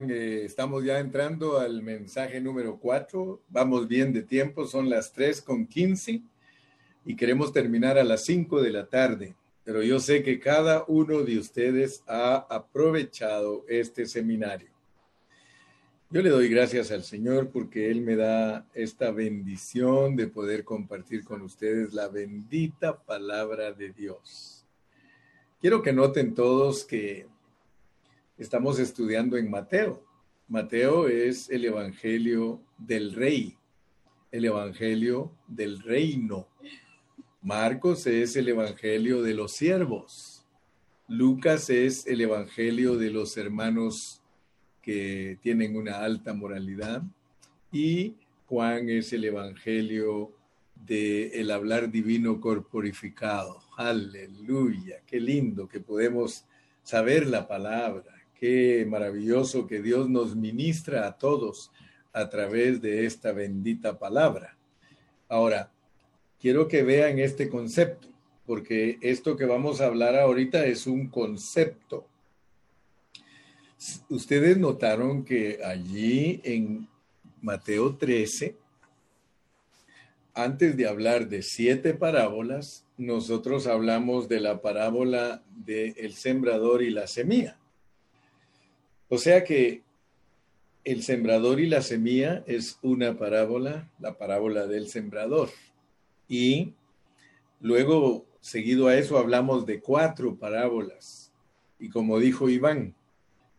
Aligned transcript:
Eh, 0.00 0.42
estamos 0.44 0.84
ya 0.84 1.00
entrando 1.00 1.58
al 1.58 1.82
mensaje 1.82 2.40
número 2.40 2.78
4. 2.78 3.42
Vamos 3.48 3.88
bien 3.88 4.12
de 4.12 4.22
tiempo, 4.22 4.64
son 4.64 4.88
las 4.88 5.12
3 5.12 5.42
con 5.42 5.66
15 5.66 6.22
y 7.04 7.16
queremos 7.16 7.52
terminar 7.52 7.98
a 7.98 8.04
las 8.04 8.24
5 8.24 8.62
de 8.62 8.70
la 8.70 8.86
tarde. 8.86 9.34
Pero 9.64 9.82
yo 9.82 9.98
sé 9.98 10.22
que 10.22 10.38
cada 10.38 10.84
uno 10.86 11.22
de 11.22 11.36
ustedes 11.36 12.04
ha 12.06 12.36
aprovechado 12.36 13.64
este 13.66 14.06
seminario. 14.06 14.68
Yo 16.10 16.22
le 16.22 16.30
doy 16.30 16.48
gracias 16.48 16.92
al 16.92 17.02
Señor 17.02 17.50
porque 17.50 17.90
Él 17.90 18.00
me 18.00 18.14
da 18.14 18.68
esta 18.74 19.10
bendición 19.10 20.14
de 20.14 20.28
poder 20.28 20.62
compartir 20.62 21.24
con 21.24 21.42
ustedes 21.42 21.92
la 21.92 22.06
bendita 22.06 23.02
palabra 23.02 23.72
de 23.72 23.90
Dios. 23.90 24.64
Quiero 25.60 25.82
que 25.82 25.92
noten 25.92 26.34
todos 26.34 26.84
que 26.84 27.26
Estamos 28.38 28.78
estudiando 28.78 29.36
en 29.36 29.50
Mateo. 29.50 30.00
Mateo 30.46 31.08
es 31.08 31.50
el 31.50 31.64
Evangelio 31.64 32.62
del 32.78 33.12
Rey, 33.12 33.58
el 34.30 34.44
Evangelio 34.44 35.32
del 35.48 35.80
Reino. 35.80 36.46
Marcos 37.42 38.06
es 38.06 38.36
el 38.36 38.48
Evangelio 38.48 39.22
de 39.22 39.34
los 39.34 39.50
siervos. 39.50 40.46
Lucas 41.08 41.68
es 41.68 42.06
el 42.06 42.20
Evangelio 42.20 42.96
de 42.96 43.10
los 43.10 43.36
hermanos 43.36 44.22
que 44.82 45.40
tienen 45.42 45.74
una 45.74 45.98
alta 45.98 46.32
moralidad. 46.32 47.02
Y 47.72 48.14
Juan 48.46 48.88
es 48.88 49.12
el 49.12 49.24
Evangelio 49.24 50.32
de 50.76 51.40
el 51.40 51.50
hablar 51.50 51.90
divino 51.90 52.40
corporificado. 52.40 53.64
Aleluya, 53.76 55.02
qué 55.04 55.18
lindo 55.18 55.66
que 55.66 55.80
podemos 55.80 56.44
saber 56.84 57.26
la 57.26 57.48
palabra 57.48 58.17
Qué 58.38 58.86
maravilloso 58.88 59.66
que 59.66 59.82
Dios 59.82 60.08
nos 60.08 60.36
ministra 60.36 61.08
a 61.08 61.18
todos 61.18 61.72
a 62.12 62.28
través 62.28 62.80
de 62.80 63.04
esta 63.04 63.32
bendita 63.32 63.98
palabra. 63.98 64.56
Ahora, 65.28 65.72
quiero 66.40 66.68
que 66.68 66.84
vean 66.84 67.18
este 67.18 67.48
concepto, 67.48 68.06
porque 68.46 68.98
esto 69.00 69.36
que 69.36 69.44
vamos 69.44 69.80
a 69.80 69.86
hablar 69.86 70.16
ahorita 70.16 70.66
es 70.66 70.86
un 70.86 71.08
concepto. 71.08 72.06
Ustedes 74.08 74.56
notaron 74.56 75.24
que 75.24 75.58
allí 75.64 76.40
en 76.44 76.88
Mateo 77.42 77.96
13, 77.96 78.56
antes 80.34 80.76
de 80.76 80.86
hablar 80.86 81.28
de 81.28 81.42
siete 81.42 81.92
parábolas, 81.92 82.86
nosotros 82.96 83.66
hablamos 83.66 84.28
de 84.28 84.38
la 84.38 84.62
parábola 84.62 85.42
del 85.50 85.94
el 85.96 86.14
sembrador 86.14 86.82
y 86.82 86.90
la 86.90 87.08
semilla. 87.08 87.57
O 89.08 89.18
sea 89.18 89.44
que 89.44 89.82
el 90.84 91.02
sembrador 91.02 91.60
y 91.60 91.66
la 91.66 91.82
semilla 91.82 92.44
es 92.46 92.78
una 92.82 93.18
parábola, 93.18 93.90
la 93.98 94.16
parábola 94.16 94.66
del 94.66 94.88
sembrador. 94.88 95.50
Y 96.28 96.74
luego, 97.60 98.26
seguido 98.40 98.88
a 98.88 98.96
eso, 98.96 99.18
hablamos 99.18 99.66
de 99.66 99.80
cuatro 99.80 100.36
parábolas. 100.36 101.32
Y 101.78 101.88
como 101.90 102.18
dijo 102.18 102.48
Iván, 102.48 102.94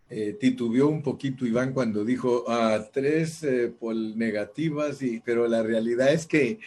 eh, 0.09 0.36
titubeó 0.39 0.88
un 0.88 1.03
poquito 1.03 1.45
Iván 1.45 1.73
cuando 1.73 2.03
dijo 2.03 2.45
ah, 2.47 2.83
tres 2.92 3.44
eh, 3.44 3.72
negativas, 4.16 5.00
pero 5.23 5.47
la 5.47 5.61
realidad 5.61 6.11
es 6.11 6.25
que 6.25 6.59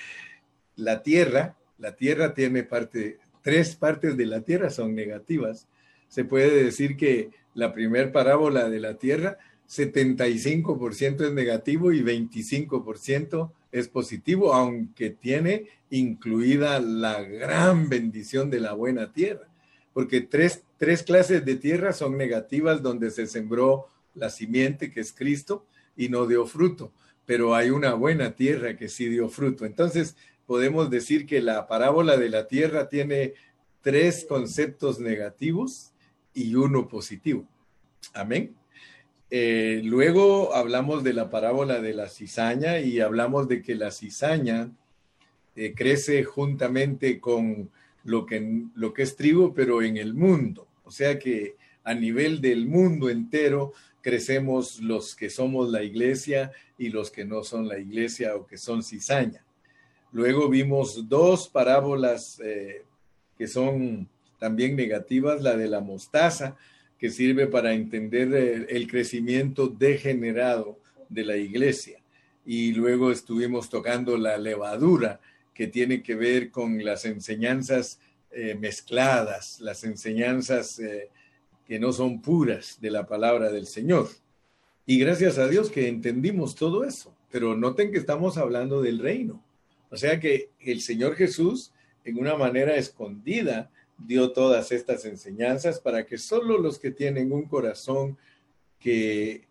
la 0.77 1.03
tierra, 1.03 1.57
la 1.79 1.97
tierra 1.97 2.35
tiene 2.35 2.63
parte, 2.63 3.19
tres 3.43 3.75
partes 3.75 4.17
de 4.17 4.27
la 4.27 4.43
tierra 4.43 4.71
son 4.71 4.95
negativas. 4.95 5.67
Se 6.07 6.25
puede 6.25 6.65
decir 6.65 6.97
que 6.97 7.31
la 7.55 7.73
primera 7.73 8.11
parábola 8.13 8.69
de 8.69 8.81
la 8.81 8.99
tierra, 8.99 9.39
75% 9.69 11.27
es 11.27 11.33
negativo 11.33 11.93
y 11.93 12.03
25% 12.03 13.51
es 13.73 13.89
positivo, 13.89 14.53
aunque 14.53 15.11
tiene 15.11 15.67
incluida 15.91 16.81
la 16.81 17.23
gran 17.23 17.89
bendición 17.89 18.51
de 18.51 18.61
la 18.61 18.75
buena 18.75 19.13
tierra. 19.13 19.49
Porque 19.95 20.21
tres, 20.21 20.63
tres 20.79 21.03
clases 21.03 21.45
de 21.45 21.57
tierra 21.57 21.93
son 21.93 22.17
negativas 22.17 22.83
donde 22.83 23.11
se 23.11 23.27
sembró 23.27 23.87
la 24.15 24.31
simiente, 24.31 24.91
que 24.91 25.01
es 25.01 25.13
Cristo, 25.13 25.67
y 25.97 26.09
no 26.09 26.27
dio 26.27 26.47
fruto. 26.47 26.93
Pero 27.25 27.55
hay 27.55 27.71
una 27.71 27.95
buena 27.95 28.35
tierra 28.35 28.77
que 28.77 28.89
sí 28.89 29.07
dio 29.09 29.29
fruto. 29.29 29.65
Entonces, 29.65 30.17
podemos 30.47 30.91
decir 30.91 31.27
que 31.27 31.41
la 31.41 31.67
parábola 31.67 32.17
de 32.17 32.29
la 32.29 32.47
tierra 32.47 32.89
tiene 32.89 33.35
tres 33.81 34.27
conceptos 34.29 35.01
negativos 35.01 35.92
y 36.35 36.55
uno 36.55 36.89
positivo. 36.89 37.47
Amén. 38.15 38.55
Eh, 39.31 39.81
luego 39.85 40.55
hablamos 40.55 41.03
de 41.05 41.15
la 41.15 41.31
parábola 41.31 41.81
de 41.81 41.95
la 41.95 42.09
cizaña 42.09 42.81
y 42.81 43.01
hablamos 43.01 43.49
de 43.49 43.63
que 43.63 43.75
la 43.75 43.91
cizaña 43.91 44.71
eh, 45.57 45.75
crece 45.75 46.23
juntamente 46.25 47.19
con 47.19 47.71
lo 48.05 48.27
que, 48.27 48.65
lo 48.75 48.93
que 48.93 49.03
es 49.03 49.17
trigo, 49.17 49.55
pero 49.55 49.83
en 49.83 49.97
el 49.97 50.15
mundo. 50.15 50.67
O 50.85 50.91
sea 50.91 51.19
que 51.19 51.57
a 51.85 51.95
nivel 51.95 52.41
del 52.41 52.67
mundo 52.67 53.09
entero 53.09 53.73
crecemos 54.03 54.81
los 54.81 55.15
que 55.15 55.31
somos 55.31 55.71
la 55.71 55.83
iglesia 55.83 56.53
y 56.77 56.91
los 56.91 57.11
que 57.11 57.25
no 57.25 57.43
son 57.45 57.69
la 57.69 57.79
iglesia 57.79 58.37
o 58.37 58.47
que 58.47 58.59
son 58.59 58.83
cizaña. 58.83 59.45
Luego 60.13 60.49
vimos 60.49 61.09
dos 61.09 61.49
parábolas 61.49 62.39
eh, 62.45 62.85
que 63.39 63.47
son 63.47 64.09
también 64.43 64.75
negativas, 64.75 65.41
la 65.41 65.57
de 65.57 65.69
la 65.69 65.81
mostaza, 65.81 66.57
que 66.99 67.11
sirve 67.11 67.47
para 67.47 67.75
entender 67.75 68.67
el, 68.69 68.89
crecimiento 68.89 69.69
degenerado 69.69 70.81
de 71.09 71.25
la 71.25 71.37
iglesia. 71.37 72.01
Y 72.45 72.73
luego 72.73 73.13
estuvimos 73.13 73.71
tocando 73.71 74.17
la 74.17 74.37
levadura, 74.39 75.21
que 75.55 75.69
tiene 75.69 76.03
que 76.03 76.17
ver 76.17 76.51
con 76.51 76.85
las 76.85 77.05
enseñanzas 77.05 78.01
eh, 78.33 78.57
mezcladas, 78.59 79.61
las 79.61 79.85
enseñanzas 79.85 80.81
eh, 80.81 81.09
que 81.65 81.79
no 81.79 81.93
son 81.93 82.21
puras 82.21 82.79
de 82.81 82.91
la 82.91 83.07
palabra 83.07 83.53
del 83.53 83.69
Señor. 83.69 84.09
Y 84.87 84.99
gracias 84.99 85.39
a 85.39 85.47
Dios 85.47 85.71
que 85.71 85.87
entendimos 85.87 86.57
todo 86.57 86.83
eso, 86.83 87.15
pero 87.31 87.55
noten 87.55 87.93
que 87.93 87.99
estamos 87.99 88.39
hablando 88.39 88.83
del 88.83 88.99
reino. 88.99 89.41
O 89.89 89.97
sea 89.97 90.19
que 90.19 90.51
el 90.59 90.81
Señor 90.81 91.15
Jesús, 91.15 91.71
en 92.05 92.19
una 92.19 92.35
manera 92.35 92.75
escondida, 92.75 93.71
dio 94.07 94.33
todas 94.33 94.73
estas 94.73 95.05
enseñanzas 95.05 95.81
para 95.81 96.07
que 96.07 96.19
solo 96.19 96.59
los 96.59 96.79
que 96.79 96.91
tienen 96.91 97.33
un 97.33 97.47
corazón 97.47 98.19
que 98.79 99.47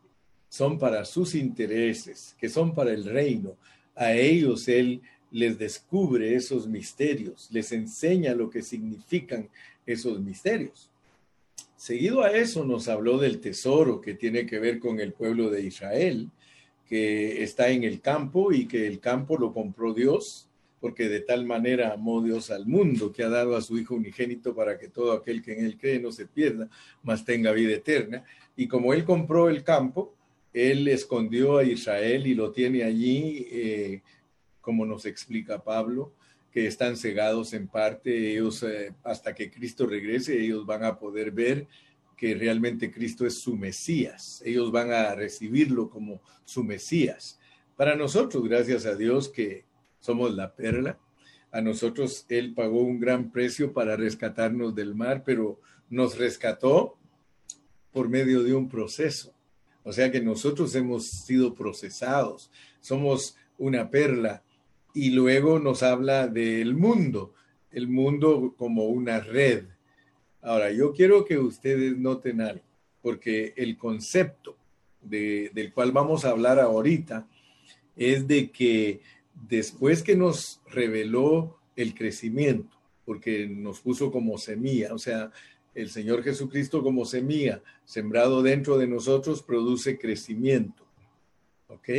son 0.50 0.78
para 0.78 1.06
sus 1.06 1.36
intereses, 1.36 2.36
que 2.40 2.50
son 2.50 2.74
para 2.74 2.92
el 2.92 3.06
reino, 3.06 3.58
a 3.96 4.14
ellos 4.14 4.68
Él 4.68 5.02
les 5.32 5.58
descubre 5.58 6.36
esos 6.36 6.68
misterios, 6.68 7.50
les 7.52 7.72
enseña 7.72 8.36
lo 8.36 8.50
que 8.50 8.62
significan 8.62 9.50
esos 9.86 10.20
misterios. 10.20 10.90
Seguido 11.78 12.22
a 12.22 12.32
eso 12.32 12.66
nos 12.66 12.88
habló 12.90 13.18
del 13.18 13.40
tesoro 13.40 14.02
que 14.02 14.14
tiene 14.14 14.46
que 14.46 14.60
ver 14.60 14.80
con 14.80 15.00
el 15.00 15.14
pueblo 15.14 15.50
de 15.50 15.64
Israel, 15.64 16.30
que 16.86 17.42
está 17.42 17.70
en 17.70 17.84
el 17.84 18.02
campo 18.02 18.52
y 18.52 18.68
que 18.68 18.86
el 18.86 19.00
campo 19.00 19.38
lo 19.38 19.54
compró 19.54 19.94
Dios 19.94 20.51
porque 20.81 21.08
de 21.08 21.22
tal 21.22 21.46
manera 21.46 21.94
amó 21.94 22.22
Dios 22.22 22.50
al 22.50 22.66
mundo 22.66 23.14
que 23.14 23.24
ha 23.24 23.30
dado 23.30 23.56
a 23.56 23.62
su 23.62 23.78
Hijo 23.78 23.96
unigénito 23.96 24.56
para 24.56 24.78
que 24.80 24.90
todo 24.90 25.14
aquel 25.14 25.44
que 25.44 25.53
en 25.53 25.64
él 25.64 25.78
cree 25.78 26.00
no 26.00 26.12
se 26.12 26.25
pierda, 26.25 26.68
mas 27.03 27.24
tenga 27.24 27.52
vida 27.52 27.75
eterna. 27.75 28.25
Y 28.58 28.68
como 28.68 28.91
él 28.91 29.06
compró 29.06 29.47
el 29.47 29.64
campo, 29.64 30.16
él 30.52 30.88
escondió 30.88 31.59
a 31.59 31.64
Israel 31.64 32.25
y 32.25 32.34
lo 32.34 32.52
tiene 32.52 32.84
allí, 32.84 33.47
eh, 33.52 34.02
como 34.59 34.86
nos 34.86 35.06
explica 35.06 35.64
Pablo, 35.64 36.14
que 36.52 36.66
están 36.66 36.97
cegados 36.97 37.53
en 37.53 37.68
parte, 37.68 38.31
ellos 38.31 38.64
eh, 38.64 38.94
hasta 39.03 39.34
que 39.34 39.52
Cristo 39.52 39.86
regrese, 39.86 40.38
ellos 40.41 40.66
van 40.66 40.84
a 40.84 40.97
poder 40.97 41.31
ver 41.31 41.68
que 42.18 42.34
realmente 42.36 42.91
Cristo 42.91 43.25
es 43.25 43.36
su 43.36 43.56
Mesías, 43.56 44.41
ellos 44.46 44.72
van 44.72 44.91
a 44.91 45.16
recibirlo 45.16 45.90
como 45.90 46.22
su 46.44 46.64
Mesías. 46.64 47.40
Para 47.78 47.96
nosotros, 47.96 48.44
gracias 48.47 48.85
a 48.85 48.96
Dios 48.96 49.29
que 49.29 49.64
somos 50.02 50.36
la 50.36 50.53
perla. 50.53 51.00
A 51.52 51.62
nosotros 51.62 52.26
Él 52.28 52.53
pagó 52.53 52.82
un 52.82 53.00
gran 53.00 53.32
precio 53.32 53.72
para 53.72 53.96
rescatarnos 53.96 54.76
del 54.76 54.96
mar, 54.96 55.24
pero 55.26 55.62
nos 55.90 56.18
rescató 56.18 56.98
por 57.92 58.09
medio 58.09 58.44
de 58.44 58.53
un 58.53 58.68
proceso. 58.68 59.34
O 59.84 59.94
sea 59.94 60.12
que 60.12 60.22
nosotros 60.22 60.76
hemos 60.76 61.08
sido 61.08 61.56
procesados, 61.56 62.52
somos 62.80 63.36
una 63.58 63.90
perla 63.90 64.44
y 64.94 65.12
luego 65.12 65.59
nos 65.59 65.84
habla 65.84 66.28
del 66.28 66.76
mundo, 66.76 67.34
el 67.72 67.88
mundo 67.88 68.54
como 68.58 68.86
una 68.86 69.20
red. 69.20 69.66
Ahora, 70.42 70.72
yo 70.72 70.94
quiero 70.94 71.26
que 71.26 71.38
ustedes 71.38 71.97
noten 71.97 72.42
algo, 72.42 72.64
porque 73.02 73.54
el 73.58 73.78
concepto 73.78 74.58
del 75.02 75.74
cual 75.74 75.92
vamos 75.92 76.26
a 76.26 76.30
hablar 76.30 76.59
ahorita 76.59 77.28
es 77.96 78.28
de 78.28 78.52
que 78.52 79.02
después 79.47 80.03
que 80.03 80.16
nos 80.16 80.61
reveló 80.70 81.58
el 81.76 81.93
crecimiento, 81.93 82.78
porque 83.05 83.47
nos 83.47 83.79
puso 83.79 84.11
como 84.11 84.38
semilla, 84.38 84.93
o 84.93 84.97
sea, 84.97 85.32
el 85.73 85.90
Señor 85.90 86.23
Jesucristo 86.23 86.84
como 86.84 87.05
semilla, 87.05 87.61
sembrado 87.85 88.41
dentro 88.41 88.78
de 88.78 88.88
nosotros, 88.88 89.41
produce 89.41 89.97
crecimiento. 89.97 90.85
¿Ok? 91.67 91.90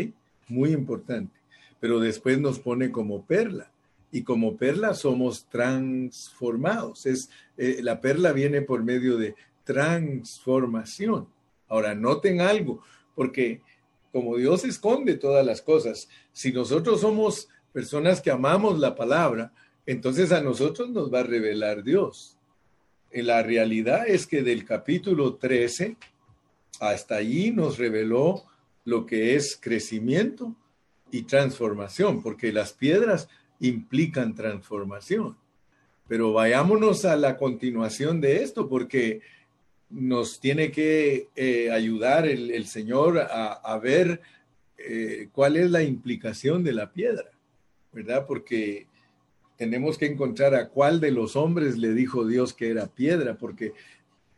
Muy 0.49 0.73
importante. 0.73 1.41
Pero 1.81 1.99
después 1.99 2.39
nos 2.39 2.59
pone 2.59 2.91
como 2.91 3.25
perla. 3.25 3.73
Y 4.11 4.25
como 4.25 4.59
perla 4.59 4.93
somos 4.93 5.47
transformados. 5.47 7.07
Es, 7.07 7.31
eh, 7.57 7.79
la 7.83 8.03
perla 8.03 8.33
viene 8.33 8.61
por 8.61 8.85
medio 8.85 9.17
de 9.17 9.35
transformación. 9.65 11.29
Ahora, 11.67 11.95
noten 11.95 12.43
algo, 12.43 12.83
porque 13.15 13.63
como 14.13 14.37
Dios 14.37 14.65
esconde 14.65 15.17
todas 15.17 15.45
las 15.45 15.63
cosas, 15.63 16.09
si 16.33 16.53
nosotros 16.53 17.01
somos 17.01 17.49
personas 17.73 18.21
que 18.21 18.31
amamos 18.31 18.79
la 18.79 18.95
palabra, 18.95 19.53
entonces 19.87 20.31
a 20.31 20.43
nosotros 20.43 20.91
nos 20.91 21.13
va 21.13 21.21
a 21.21 21.25
revelar 21.25 21.83
Dios. 21.83 22.37
La 23.11 23.43
realidad 23.43 24.07
es 24.07 24.27
que 24.27 24.43
del 24.43 24.65
capítulo 24.65 25.37
13 25.37 25.97
hasta 26.81 27.17
allí 27.17 27.51
nos 27.51 27.79
reveló 27.79 28.45
lo 28.85 29.07
que 29.07 29.35
es 29.35 29.59
crecimiento 29.61 30.55
y 31.11 31.23
transformación, 31.23 32.23
porque 32.23 32.53
las 32.53 32.73
piedras 32.73 33.29
implican 33.61 34.35
transformación. 34.35 35.37
Pero 36.09 36.33
vayámonos 36.33 37.05
a 37.05 37.17
la 37.17 37.37
continuación 37.37 38.21
de 38.21 38.43
esto, 38.43 38.69
porque 38.69 39.21
nos 39.93 40.41
tiene 40.41 40.73
que 40.73 41.29
eh, 41.37 41.71
ayudar 41.71 42.27
el, 42.27 42.67
Señor 42.67 43.19
a, 43.19 43.79
ver 43.79 44.23
eh, 44.79 45.29
cuál 45.33 45.57
es 45.57 45.71
la 45.71 45.83
implicación 45.83 46.65
de 46.65 46.73
la 46.73 46.93
piedra, 46.93 47.31
¿verdad? 47.93 48.27
Porque 48.27 48.87
tenemos 49.57 49.99
que 49.99 50.07
encontrar 50.07 50.55
a 50.55 50.69
cuál 50.69 50.99
de 50.99 51.11
los 51.11 51.37
hombres 51.37 51.77
le 51.77 51.93
dijo 51.93 52.27
Dios 52.27 52.55
que 52.55 52.71
era 52.71 52.87
piedra, 52.87 53.37
porque 53.37 53.75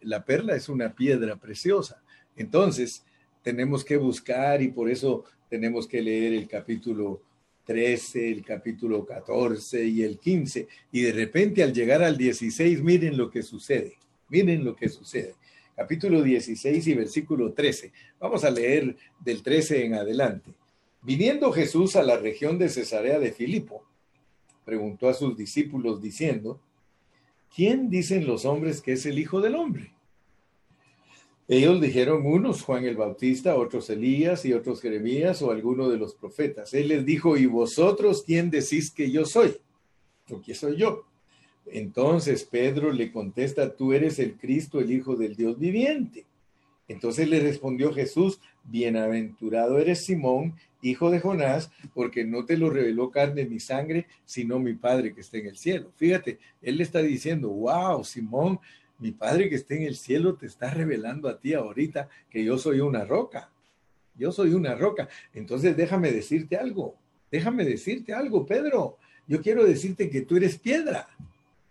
la 0.00 0.24
perla 0.24 0.56
es 0.56 0.68
una 0.68 0.94
piedra 0.94 1.36
preciosa. 1.36 2.02
Entonces, 2.36 3.04
tenemos 3.42 3.84
que 3.84 3.96
buscar 3.96 4.60
y 4.60 4.68
por 4.68 4.90
eso 4.90 5.24
tenemos 5.48 5.86
que 5.86 6.02
leer 6.02 6.32
el 6.34 6.48
capítulo 6.48 7.22
13, 7.64 8.32
el 8.32 8.44
capítulo 8.44 9.06
14 9.06 9.84
y 9.84 10.02
el 10.02 10.18
15. 10.18 10.66
Y 10.90 11.02
de 11.02 11.12
repente 11.12 11.62
al 11.62 11.72
llegar 11.72 12.02
al 12.02 12.16
16, 12.16 12.82
miren 12.82 13.16
lo 13.16 13.30
que 13.30 13.42
sucede. 13.42 13.98
Miren 14.28 14.64
lo 14.64 14.74
que 14.74 14.88
sucede. 14.88 15.34
Capítulo 15.76 16.22
16 16.22 16.86
y 16.86 16.94
versículo 16.94 17.52
13. 17.52 17.92
Vamos 18.20 18.44
a 18.44 18.50
leer 18.50 18.96
del 19.18 19.42
13 19.42 19.84
en 19.84 19.94
adelante. 19.94 20.52
Viniendo 21.02 21.50
Jesús 21.50 21.96
a 21.96 22.02
la 22.04 22.16
región 22.16 22.58
de 22.58 22.68
Cesarea 22.68 23.18
de 23.18 23.32
Filipo, 23.32 23.84
preguntó 24.64 25.08
a 25.08 25.14
sus 25.14 25.36
discípulos 25.36 26.00
diciendo, 26.00 26.60
¿quién 27.54 27.90
dicen 27.90 28.24
los 28.24 28.44
hombres 28.44 28.80
que 28.80 28.92
es 28.92 29.04
el 29.04 29.18
Hijo 29.18 29.40
del 29.40 29.56
Hombre? 29.56 29.92
Ellos 31.48 31.80
dijeron 31.80 32.24
unos 32.24 32.62
Juan 32.62 32.84
el 32.84 32.96
Bautista, 32.96 33.56
otros 33.56 33.90
Elías 33.90 34.44
y 34.44 34.52
otros 34.52 34.80
Jeremías 34.80 35.42
o 35.42 35.50
alguno 35.50 35.88
de 35.90 35.98
los 35.98 36.14
profetas. 36.14 36.72
Él 36.72 36.88
les 36.88 37.04
dijo, 37.04 37.36
¿y 37.36 37.46
vosotros 37.46 38.22
quién 38.24 38.48
decís 38.48 38.90
que 38.90 39.10
yo 39.10 39.26
soy? 39.26 39.56
¿O 40.30 40.40
quién 40.40 40.56
soy 40.56 40.76
yo? 40.76 41.04
Entonces 41.66 42.44
Pedro 42.44 42.93
le 42.93 43.11
contesta, 43.11 43.75
tú 43.75 43.93
eres 43.93 44.19
el 44.19 44.37
Cristo, 44.37 44.81
el 44.81 44.93
Hijo 44.93 45.16
del 45.16 45.34
Dios 45.37 45.58
viviente. 45.58 46.26
Entonces 46.87 47.28
le 47.28 47.40
respondió 47.40 47.93
Jesús, 47.93 48.40
bienaventurado 48.64 49.78
eres 49.78 50.05
Simón, 50.05 50.55
hijo 50.82 51.11
de 51.11 51.20
Jonás, 51.20 51.70
porque 51.94 52.25
no 52.25 52.44
te 52.44 52.58
lo 52.58 52.69
reveló 52.69 53.11
carne 53.11 53.46
ni 53.46 53.58
sangre, 53.58 54.06
sino 54.26 54.58
mi 54.58 54.75
Padre 54.75 55.14
que 55.14 55.22
está 55.22 55.38
en 55.38 55.46
el 55.46 55.56
cielo. 55.56 55.93
Fíjate, 55.96 56.38
él 56.61 56.76
le 56.76 56.82
está 56.82 57.00
diciendo, 57.00 57.49
wow, 57.49 58.05
Simón, 58.05 58.60
mi 58.99 59.12
Padre 59.12 59.49
que 59.49 59.56
está 59.56 59.75
en 59.75 59.82
el 59.82 59.96
cielo 59.96 60.37
te 60.37 60.46
está 60.46 60.70
revelando 60.70 61.28
a 61.28 61.38
ti 61.38 61.55
ahorita 61.55 62.08
que 62.31 62.44
yo 62.44 62.58
soy 62.58 62.81
una 62.81 63.05
roca. 63.05 63.50
Yo 64.14 64.31
soy 64.31 64.52
una 64.52 64.75
roca. 64.75 65.08
Entonces 65.32 65.76
déjame 65.76 66.12
decirte 66.12 66.56
algo, 66.56 66.96
déjame 67.31 67.64
decirte 67.64 68.12
algo, 68.12 68.46
Pedro. 68.46 68.99
Yo 69.26 69.40
quiero 69.40 69.64
decirte 69.64 70.10
que 70.10 70.20
tú 70.20 70.37
eres 70.37 70.58
piedra, 70.58 71.08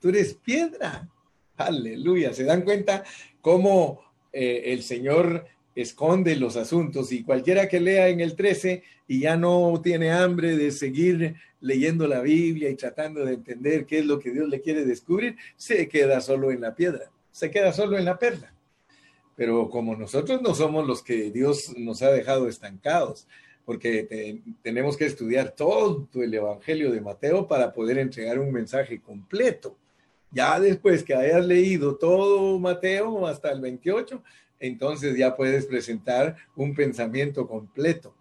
tú 0.03 0.09
eres 0.09 0.33
piedra. 0.33 1.07
Aleluya. 1.55 2.33
¿Se 2.33 2.44
dan 2.44 2.63
cuenta 2.63 3.05
cómo 3.39 4.01
eh, 4.33 4.63
el 4.65 4.83
Señor 4.83 5.45
esconde 5.73 6.35
los 6.35 6.57
asuntos 6.57 7.13
y 7.13 7.23
cualquiera 7.23 7.69
que 7.69 7.79
lea 7.79 8.09
en 8.09 8.19
el 8.19 8.35
13 8.35 8.83
y 9.07 9.21
ya 9.21 9.38
no 9.38 9.79
tiene 9.81 10.11
hambre 10.11 10.57
de 10.57 10.71
seguir 10.71 11.35
leyendo 11.61 12.05
la 12.05 12.19
Biblia 12.19 12.69
y 12.69 12.75
tratando 12.75 13.23
de 13.23 13.35
entender 13.35 13.85
qué 13.85 14.00
es 14.00 14.05
lo 14.05 14.19
que 14.19 14.31
Dios 14.31 14.50
le 14.50 14.59
quiere 14.59 14.83
descubrir, 14.83 15.38
se 15.55 15.88
queda 15.88 16.19
solo 16.19 16.51
en 16.51 16.59
la 16.59 16.75
piedra, 16.75 17.09
se 17.31 17.50
queda 17.50 17.71
solo 17.71 17.97
en 17.97 18.03
la 18.03 18.19
perla. 18.19 18.53
Pero 19.38 19.69
como 19.69 19.95
nosotros 19.95 20.41
no 20.41 20.53
somos 20.53 20.85
los 20.85 21.01
que 21.01 21.31
Dios 21.31 21.73
nos 21.77 22.01
ha 22.01 22.11
dejado 22.11 22.50
estancados, 22.50 23.25
porque 23.63 24.41
tenemos 24.61 24.97
que 24.97 25.05
estudiar 25.05 25.51
todo 25.51 26.09
el 26.15 26.33
Evangelio 26.33 26.91
de 26.91 27.00
Mateo 27.00 27.47
para 27.47 27.71
poder 27.71 28.00
entregar 28.00 28.38
un 28.38 28.51
mensaje 28.51 29.00
completo. 29.00 29.77
Ya 30.33 30.59
después 30.59 31.03
que 31.03 31.13
hayas 31.13 31.45
leído 31.45 31.95
todo 31.95 32.59
Mateo 32.59 33.27
hasta 33.27 33.51
el 33.51 33.62
28, 33.62 34.24
entonces 34.59 35.18
ya 35.18 35.35
puedes 35.35 35.65
presentar 35.65 36.35
un 36.56 36.74
pensamiento 36.74 37.47
completo. 37.47 38.15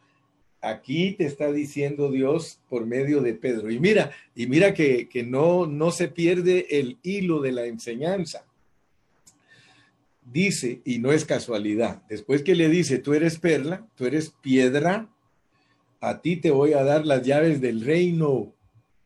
Aquí 0.61 1.13
te 1.13 1.25
está 1.25 1.51
diciendo 1.51 2.11
Dios 2.11 2.61
por 2.69 2.87
medio 2.87 3.21
de 3.21 3.35
Pedro. 3.35 3.71
Y 3.71 3.81
mira, 3.81 4.13
y 4.35 4.47
mira 4.47 4.75
que, 4.75 5.09
que 5.09 5.25
no, 5.25 5.67
no 5.67 5.91
se 5.91 6.09
pierde 6.09 6.67
el 6.71 6.99
hilo 7.03 7.41
de 7.41 7.53
la 7.53 7.65
enseñanza. 7.65 8.45
Dice, 10.25 10.81
y 10.85 10.99
no 10.99 11.13
es 11.13 11.25
casualidad, 11.25 12.03
después 12.09 12.43
que 12.43 12.55
le 12.55 12.69
dice, 12.69 12.99
tú 12.99 13.13
eres 13.13 13.39
perla, 13.39 13.87
tú 13.97 14.07
eres 14.07 14.31
piedra, 14.41 15.09
a 16.03 16.21
ti 16.21 16.37
te 16.37 16.51
voy 16.51 16.73
a 16.73 16.83
dar 16.83 17.07
las 17.07 17.23
llaves 17.23 17.61
del 17.61 17.81
reino. 17.81 18.53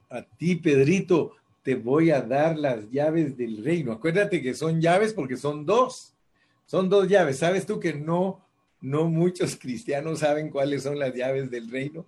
A 0.09 0.23
ti, 0.23 0.56
Pedrito, 0.56 1.32
te 1.67 1.75
voy 1.75 2.13
a 2.13 2.23
dar 2.23 2.57
las 2.57 2.89
llaves 2.93 3.37
del 3.37 3.65
reino. 3.65 3.91
Acuérdate 3.91 4.41
que 4.41 4.55
son 4.55 4.81
llaves 4.81 5.13
porque 5.13 5.37
son 5.37 5.67
dos. 5.67 6.15
Son 6.65 6.89
dos 6.89 7.09
llaves. 7.09 7.39
¿Sabes 7.39 7.67
tú 7.67 7.81
que 7.81 7.93
no, 7.93 8.41
no 8.81 9.09
muchos 9.09 9.57
cristianos 9.61 10.21
saben 10.21 10.49
cuáles 10.49 10.85
son 10.85 10.97
las 10.97 11.13
llaves 11.13 11.51
del 11.51 11.69
reino? 11.69 12.07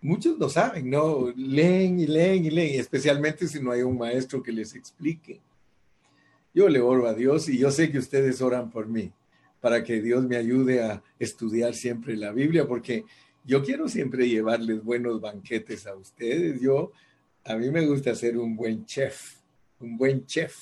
Muchos 0.00 0.36
no 0.38 0.48
saben, 0.48 0.90
no, 0.90 1.32
leen 1.36 2.00
y 2.00 2.08
leen 2.08 2.46
y 2.46 2.50
leen, 2.50 2.80
especialmente 2.80 3.46
si 3.46 3.62
no 3.62 3.70
hay 3.70 3.82
un 3.82 3.96
maestro 3.96 4.42
que 4.42 4.50
les 4.50 4.74
explique. 4.74 5.38
Yo 6.52 6.68
le 6.68 6.80
oro 6.80 7.06
a 7.06 7.14
Dios 7.14 7.48
y 7.48 7.58
yo 7.58 7.70
sé 7.70 7.92
que 7.92 7.98
ustedes 7.98 8.42
oran 8.42 8.72
por 8.72 8.88
mí, 8.88 9.12
para 9.60 9.84
que 9.84 10.02
Dios 10.02 10.24
me 10.24 10.36
ayude 10.36 10.82
a 10.82 11.00
estudiar 11.20 11.76
siempre 11.76 12.16
la 12.16 12.32
Biblia, 12.32 12.66
porque 12.66 13.04
yo 13.44 13.62
quiero 13.62 13.88
siempre 13.88 14.28
llevarles 14.28 14.82
buenos 14.82 15.20
banquetes 15.20 15.86
a 15.86 15.94
ustedes. 15.94 16.60
Yo, 16.60 16.90
a 17.44 17.56
mí 17.56 17.70
me 17.70 17.86
gusta 17.86 18.14
ser 18.14 18.36
un 18.38 18.56
buen 18.56 18.84
chef, 18.84 19.36
un 19.80 19.96
buen 19.96 20.26
chef. 20.26 20.54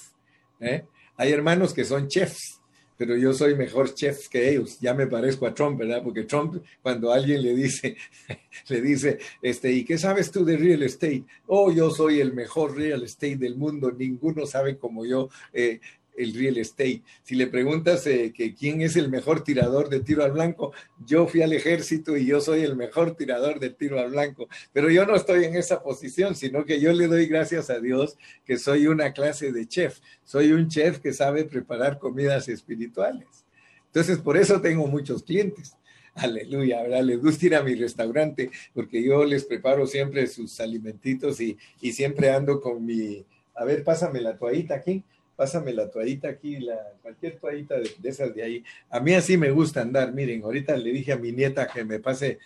¿eh? 0.60 0.84
Hay 1.16 1.32
hermanos 1.32 1.72
que 1.74 1.84
son 1.84 2.08
chefs, 2.08 2.60
pero 2.96 3.16
yo 3.16 3.32
soy 3.32 3.54
mejor 3.54 3.94
chef 3.94 4.28
que 4.28 4.50
ellos. 4.50 4.78
Ya 4.80 4.94
me 4.94 5.06
parezco 5.06 5.46
a 5.46 5.54
Trump, 5.54 5.78
¿verdad? 5.78 6.02
Porque 6.02 6.24
Trump, 6.24 6.62
cuando 6.82 7.12
alguien 7.12 7.42
le 7.42 7.54
dice, 7.54 7.96
le 8.68 8.80
dice, 8.80 9.18
este, 9.42 9.72
¿y 9.72 9.84
qué 9.84 9.98
sabes 9.98 10.30
tú 10.30 10.44
de 10.44 10.56
real 10.56 10.82
estate? 10.82 11.24
Oh, 11.46 11.70
yo 11.70 11.90
soy 11.90 12.20
el 12.20 12.32
mejor 12.32 12.76
real 12.76 13.02
estate 13.02 13.36
del 13.36 13.56
mundo. 13.56 13.90
Ninguno 13.90 14.46
sabe 14.46 14.78
como 14.78 15.04
yo. 15.04 15.28
Eh, 15.52 15.80
el 16.16 16.34
real 16.34 16.58
estate. 16.58 17.02
Si 17.22 17.34
le 17.34 17.46
preguntas 17.46 18.06
eh, 18.06 18.32
que 18.34 18.54
quién 18.54 18.82
es 18.82 18.96
el 18.96 19.08
mejor 19.08 19.44
tirador 19.44 19.88
de 19.88 20.00
tiro 20.00 20.24
al 20.24 20.32
blanco, 20.32 20.72
yo 21.04 21.26
fui 21.26 21.42
al 21.42 21.52
ejército 21.52 22.16
y 22.16 22.26
yo 22.26 22.40
soy 22.40 22.62
el 22.62 22.76
mejor 22.76 23.16
tirador 23.16 23.60
de 23.60 23.70
tiro 23.70 24.00
al 24.00 24.10
blanco. 24.10 24.48
Pero 24.72 24.90
yo 24.90 25.06
no 25.06 25.14
estoy 25.14 25.44
en 25.44 25.56
esa 25.56 25.82
posición, 25.82 26.34
sino 26.34 26.64
que 26.64 26.80
yo 26.80 26.92
le 26.92 27.06
doy 27.06 27.26
gracias 27.26 27.70
a 27.70 27.80
Dios 27.80 28.16
que 28.44 28.58
soy 28.58 28.86
una 28.86 29.12
clase 29.12 29.52
de 29.52 29.66
chef. 29.66 30.00
Soy 30.24 30.52
un 30.52 30.68
chef 30.68 30.98
que 30.98 31.12
sabe 31.12 31.44
preparar 31.44 31.98
comidas 31.98 32.48
espirituales. 32.48 33.44
Entonces, 33.86 34.18
por 34.18 34.36
eso 34.36 34.60
tengo 34.60 34.86
muchos 34.86 35.22
clientes. 35.22 35.76
Aleluya, 36.14 36.82
¿verdad? 36.82 37.02
Les 37.02 37.20
gusta 37.20 37.46
ir 37.46 37.54
a 37.54 37.62
mi 37.62 37.74
restaurante 37.74 38.50
porque 38.72 39.02
yo 39.02 39.24
les 39.24 39.44
preparo 39.44 39.86
siempre 39.86 40.26
sus 40.26 40.60
alimentitos 40.60 41.40
y, 41.40 41.58
y 41.80 41.92
siempre 41.92 42.30
ando 42.30 42.60
con 42.60 42.84
mi... 42.84 43.24
A 43.54 43.64
ver, 43.64 43.84
pásame 43.84 44.20
la 44.20 44.36
toallita 44.36 44.74
aquí 44.74 45.02
pásame 45.36 45.72
la 45.74 45.90
toallita 45.90 46.28
aquí, 46.28 46.58
la, 46.58 46.94
cualquier 47.02 47.38
toallita 47.38 47.76
de, 47.78 48.08
esas 48.08 48.34
de 48.34 48.42
ahí. 48.42 48.64
A 48.88 48.98
mí 49.00 49.12
así 49.12 49.36
me 49.36 49.50
gusta 49.50 49.82
andar, 49.82 50.12
miren, 50.12 50.42
ahorita 50.42 50.76
le 50.76 50.90
dije 50.90 51.12
a 51.12 51.18
mi 51.18 51.30
nieta 51.30 51.68
que 51.68 51.84
me 51.84 52.00
pase, 52.00 52.38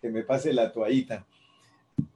que 0.00 0.08
me 0.08 0.22
pase 0.22 0.52
la 0.52 0.72
toallita. 0.72 1.26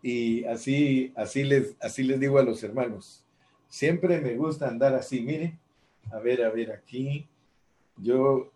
Y 0.02 0.44
así, 0.44 1.12
así 1.14 1.44
les, 1.44 1.76
así 1.80 2.02
les 2.02 2.18
digo 2.18 2.38
a 2.38 2.42
los 2.42 2.62
hermanos. 2.62 3.24
Siempre 3.68 4.20
me 4.20 4.34
gusta 4.34 4.68
andar 4.68 4.94
así, 4.94 5.20
miren. 5.20 5.58
A 6.10 6.18
ver, 6.18 6.42
a 6.42 6.50
ver, 6.50 6.72
aquí. 6.72 7.28
Yo 7.98 8.50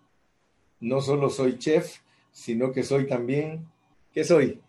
no 0.80 1.00
solo 1.00 1.28
soy 1.28 1.58
chef, 1.58 1.98
sino 2.32 2.72
que 2.72 2.82
soy 2.82 3.06
también, 3.06 3.66
¿qué 4.12 4.24
soy? 4.24 4.60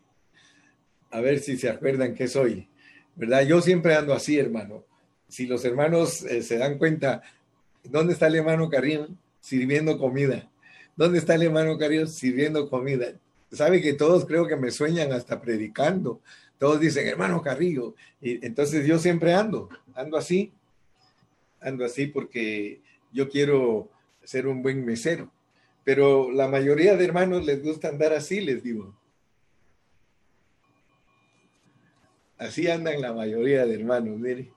A 1.12 1.22
ver 1.22 1.40
si 1.40 1.58
se 1.58 1.70
acuerdan 1.70 2.14
qué 2.14 2.28
soy. 2.28 2.68
¿Verdad? 3.16 3.44
Yo 3.44 3.62
siempre 3.62 3.96
ando 3.96 4.14
así, 4.14 4.38
hermano 4.38 4.87
si 5.28 5.46
los 5.46 5.66
hermanos 5.66 6.24
eh, 6.24 6.42
se 6.42 6.58
dan 6.58 6.78
cuenta, 6.78 7.22
¿Dónde 7.90 8.14
está 8.14 8.28
el 8.28 8.36
hermano 8.36 8.70
Carrillo? 8.70 9.08
Sirviendo 9.40 9.98
comida. 9.98 10.50
¿Dónde 10.96 11.20
está 11.20 11.36
el 11.36 11.44
hermano 11.44 11.78
Carrillo? 11.78 12.08
Sirviendo 12.08 12.70
comida. 12.70 13.14
Sabe 13.52 13.82
que 13.82 13.94
todos 13.94 14.26
creo 14.26 14.48
que 14.48 14.58
me 14.58 14.72
sueñan 14.72 15.14
hasta 15.14 15.42
predicando. 15.42 16.22
Todos 16.58 16.80
dicen, 16.80 17.08
hermano 17.08 17.42
Carrillo. 17.42 17.96
Y 18.22 18.46
entonces 18.46 18.86
yo 18.86 19.00
siempre 19.00 19.34
ando, 19.34 19.70
ando 19.94 20.18
así, 20.18 20.52
ando 21.62 21.86
así 21.86 22.08
porque 22.08 22.82
yo 23.12 23.30
quiero 23.30 23.90
ser 24.24 24.48
un 24.48 24.62
buen 24.62 24.84
mesero. 24.84 25.32
Pero 25.84 26.32
la 26.32 26.48
mayoría 26.48 26.98
de 26.98 27.06
hermanos 27.06 27.46
les 27.46 27.64
gusta 27.64 27.88
andar 27.88 28.12
así, 28.12 28.42
les 28.42 28.64
digo. 28.64 28.94
Así 32.38 32.68
andan 32.68 33.00
la 33.02 33.14
mayoría 33.14 33.66
de 33.66 33.76
hermanos, 33.76 34.20
mire. 34.20 34.57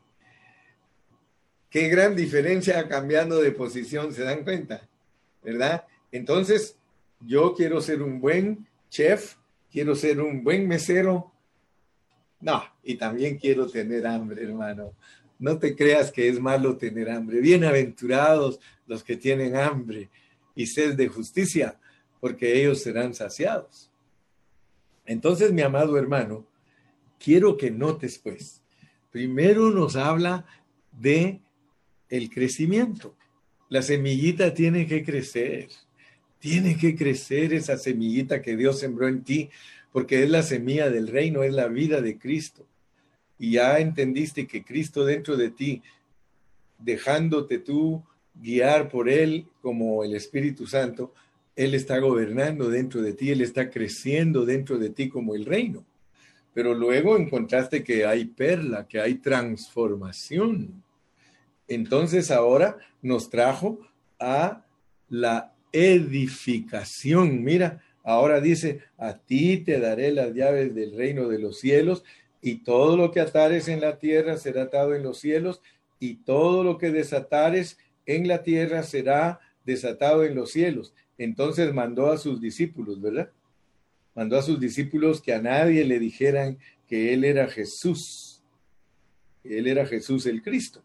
Qué 1.70 1.88
gran 1.88 2.16
diferencia 2.16 2.88
cambiando 2.88 3.40
de 3.40 3.52
posición, 3.52 4.12
¿se 4.12 4.24
dan 4.24 4.42
cuenta? 4.42 4.88
¿Verdad? 5.42 5.84
Entonces, 6.10 6.76
yo 7.20 7.54
quiero 7.54 7.80
ser 7.80 8.02
un 8.02 8.20
buen 8.20 8.66
chef, 8.88 9.36
quiero 9.70 9.94
ser 9.94 10.20
un 10.20 10.42
buen 10.42 10.66
mesero. 10.66 11.32
No, 12.40 12.64
y 12.82 12.96
también 12.96 13.38
quiero 13.38 13.68
tener 13.68 14.04
hambre, 14.04 14.42
hermano. 14.42 14.94
No 15.38 15.58
te 15.58 15.76
creas 15.76 16.10
que 16.10 16.28
es 16.28 16.40
malo 16.40 16.76
tener 16.76 17.08
hambre. 17.08 17.40
Bienaventurados 17.40 18.58
los 18.88 19.04
que 19.04 19.16
tienen 19.16 19.54
hambre 19.54 20.10
y 20.56 20.66
sed 20.66 20.96
de 20.96 21.06
justicia, 21.06 21.78
porque 22.18 22.60
ellos 22.60 22.82
serán 22.82 23.14
saciados. 23.14 23.90
Entonces, 25.06 25.52
mi 25.52 25.62
amado 25.62 25.96
hermano, 25.96 26.44
quiero 27.18 27.56
que 27.56 27.70
notes 27.70 28.18
pues, 28.18 28.60
primero 29.12 29.70
nos 29.70 29.94
habla 29.94 30.46
de 30.90 31.40
el 32.11 32.29
crecimiento. 32.29 33.14
La 33.69 33.83
semillita 33.83 34.52
tiene 34.52 34.87
que 34.87 35.05
crecer, 35.05 35.69
tiene 36.40 36.76
que 36.76 36.97
crecer 36.97 37.55
esa 37.55 37.79
semillita 37.79 38.43
que 38.43 38.57
Dios 38.57 38.81
sembró 38.81 39.09
en 39.09 39.23
ti, 39.23 39.49
porque 39.93 40.23
es 40.25 40.31
la 40.31 40.43
semilla 40.43 40.90
del 40.90 41.09
reino, 41.09 41.43
es 41.43 41.55
la 41.55 41.69
vida 41.69 42.00
de 42.00 42.19
Cristo. 42.19 42.67
Y 43.38 43.52
ya 43.52 43.79
entendiste 43.79 44.47
que 44.47 44.64
Cristo 44.64 45.05
dentro 45.05 45.37
de 45.37 45.50
ti, 45.50 45.83
dejándote 46.79 47.59
tú 47.59 48.02
guiar 48.35 48.88
por 48.88 49.09
Él 49.09 49.47
como 49.62 50.05
el 50.05 50.14
Espíritu 50.14 50.67
Santo, 50.67 51.14
Él 51.57 51.75
está 51.75 51.99
gobernando 51.99 52.69
dentro 52.69 53.02
de 53.02 53.12
ti, 53.12 53.31
Él 53.31 53.40
está 53.40 53.71
creciendo 53.71 54.45
dentro 54.45 54.79
de 54.79 54.90
ti 54.90 55.09
como 55.09 55.35
el 55.35 55.45
reino. 55.45 55.85
Pero 56.52 56.75
luego 56.75 57.17
encontraste 57.17 57.85
que 57.85 58.05
hay 58.05 58.25
perla, 58.25 58.87
que 58.87 59.00
hay 59.00 59.14
transformación. 59.14 60.83
Entonces 61.70 62.32
ahora 62.32 62.78
nos 63.00 63.30
trajo 63.30 63.78
a 64.18 64.64
la 65.08 65.54
edificación. 65.72 67.44
Mira, 67.44 67.80
ahora 68.02 68.40
dice, 68.40 68.80
a 68.98 69.18
ti 69.18 69.58
te 69.58 69.78
daré 69.78 70.10
las 70.10 70.34
llaves 70.34 70.74
del 70.74 70.96
reino 70.96 71.28
de 71.28 71.38
los 71.38 71.60
cielos 71.60 72.02
y 72.42 72.64
todo 72.64 72.96
lo 72.96 73.12
que 73.12 73.20
atares 73.20 73.68
en 73.68 73.80
la 73.80 74.00
tierra 74.00 74.36
será 74.36 74.62
atado 74.62 74.96
en 74.96 75.04
los 75.04 75.18
cielos 75.18 75.62
y 76.00 76.16
todo 76.16 76.64
lo 76.64 76.76
que 76.76 76.90
desatares 76.90 77.78
en 78.04 78.26
la 78.26 78.42
tierra 78.42 78.82
será 78.82 79.38
desatado 79.64 80.24
en 80.24 80.34
los 80.34 80.50
cielos. 80.50 80.92
Entonces 81.18 81.72
mandó 81.72 82.10
a 82.10 82.18
sus 82.18 82.40
discípulos, 82.40 83.00
¿verdad? 83.00 83.30
Mandó 84.16 84.36
a 84.36 84.42
sus 84.42 84.58
discípulos 84.58 85.22
que 85.22 85.34
a 85.34 85.40
nadie 85.40 85.84
le 85.84 86.00
dijeran 86.00 86.58
que 86.88 87.14
él 87.14 87.22
era 87.22 87.46
Jesús. 87.46 88.42
Él 89.44 89.68
era 89.68 89.86
Jesús 89.86 90.26
el 90.26 90.42
Cristo. 90.42 90.82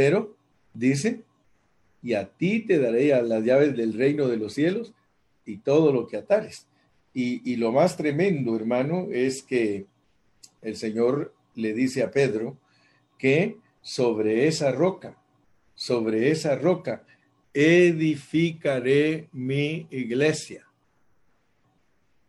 Pero 0.00 0.34
dice, 0.72 1.24
y 2.02 2.14
a 2.14 2.24
ti 2.24 2.60
te 2.60 2.78
daré 2.78 3.08
las 3.22 3.44
llaves 3.44 3.76
del 3.76 3.92
reino 3.92 4.28
de 4.28 4.38
los 4.38 4.54
cielos 4.54 4.94
y 5.44 5.58
todo 5.58 5.92
lo 5.92 6.06
que 6.06 6.16
atares. 6.16 6.66
Y, 7.12 7.52
y 7.52 7.56
lo 7.56 7.70
más 7.70 7.98
tremendo, 7.98 8.56
hermano, 8.56 9.08
es 9.12 9.42
que 9.42 9.84
el 10.62 10.76
Señor 10.76 11.34
le 11.54 11.74
dice 11.74 12.02
a 12.02 12.10
Pedro 12.10 12.56
que 13.18 13.58
sobre 13.82 14.46
esa 14.46 14.72
roca, 14.72 15.18
sobre 15.74 16.30
esa 16.30 16.56
roca, 16.56 17.04
edificaré 17.52 19.28
mi 19.32 19.86
iglesia. 19.90 20.66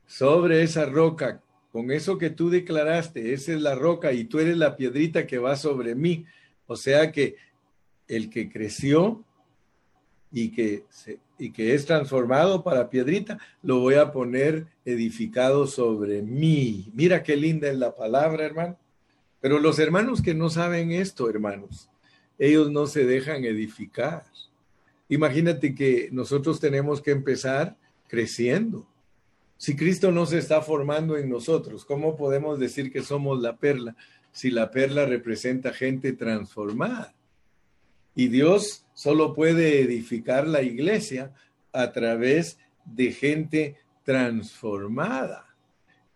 Sobre 0.08 0.62
esa 0.64 0.88
roca, 0.88 1.42
con 1.72 1.90
eso 1.90 2.18
que 2.18 2.32
tú 2.32 2.50
declaraste, 2.50 3.32
esa 3.32 3.54
es 3.54 3.62
la 3.62 3.76
roca 3.76 4.12
y 4.12 4.26
tú 4.26 4.40
eres 4.40 4.58
la 4.58 4.76
piedrita 4.76 5.26
que 5.26 5.38
va 5.38 5.56
sobre 5.56 5.96
mí. 5.96 6.26
O 6.68 6.76
sea 6.76 7.14
que 7.14 7.38
el 8.12 8.30
que 8.30 8.50
creció 8.50 9.24
y 10.34 10.52
que, 10.52 10.84
y 11.38 11.52
que 11.52 11.74
es 11.74 11.86
transformado 11.86 12.62
para 12.62 12.90
piedrita, 12.90 13.38
lo 13.64 13.80
voy 13.80 13.96
a 13.96 14.12
poner 14.12 14.68
edificado 14.84 15.66
sobre 15.66 16.22
mí. 16.22 16.92
Mira 16.94 17.24
qué 17.24 17.38
linda 17.38 17.70
es 17.70 17.78
la 17.78 17.96
palabra, 17.96 18.46
hermano. 18.46 18.78
Pero 19.40 19.60
los 19.60 19.80
hermanos 19.80 20.22
que 20.22 20.34
no 20.34 20.50
saben 20.50 20.92
esto, 20.92 21.30
hermanos, 21.30 21.90
ellos 22.38 22.70
no 22.70 22.86
se 22.86 23.06
dejan 23.06 23.46
edificar. 23.46 24.26
Imagínate 25.08 25.74
que 25.74 26.10
nosotros 26.12 26.60
tenemos 26.60 27.02
que 27.02 27.12
empezar 27.12 27.78
creciendo. 28.10 28.86
Si 29.56 29.76
Cristo 29.78 30.12
no 30.12 30.26
se 30.26 30.38
está 30.38 30.62
formando 30.62 31.18
en 31.18 31.30
nosotros, 31.30 31.86
¿cómo 31.86 32.18
podemos 32.18 32.60
decir 32.60 32.92
que 32.92 33.04
somos 33.04 33.42
la 33.42 33.56
perla 33.56 33.96
si 34.34 34.50
la 34.50 34.70
perla 34.70 35.06
representa 35.06 35.72
gente 35.72 36.14
transformada? 36.14 37.14
Y 38.16 38.28
Dios 38.28 38.86
solo 38.94 39.34
puede 39.34 39.82
edificar 39.82 40.48
la 40.48 40.62
iglesia 40.62 41.34
a 41.72 41.92
través 41.92 42.58
de 42.86 43.12
gente 43.12 43.78
transformada. 44.04 45.56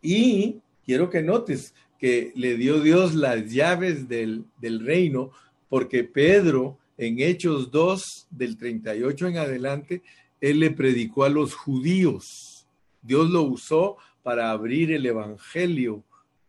Y 0.02 0.60
quiero 0.86 1.10
que 1.10 1.22
notes 1.22 1.74
que 1.98 2.32
le 2.36 2.58
dio 2.58 2.82
Dios 2.82 3.16
las 3.16 3.52
llaves 3.52 4.08
del, 4.08 4.46
reino, 4.62 5.32
porque 5.70 6.04
Pedro 6.04 6.78
en 6.98 7.20
Hechos 7.20 7.72
2, 7.72 8.28
del 8.30 8.58
38 8.58 9.28
en 9.28 9.38
adelante, 9.38 10.04
él 10.42 10.60
le 10.60 10.72
predicó 10.72 11.24
a 11.24 11.30
los 11.30 11.54
judíos. 11.54 12.68
Dios 13.02 13.30
lo 13.30 13.44
usó 13.44 13.98
para 14.24 14.52
abrir 14.52 14.92
el 14.92 15.06
Evangelio 15.06 16.04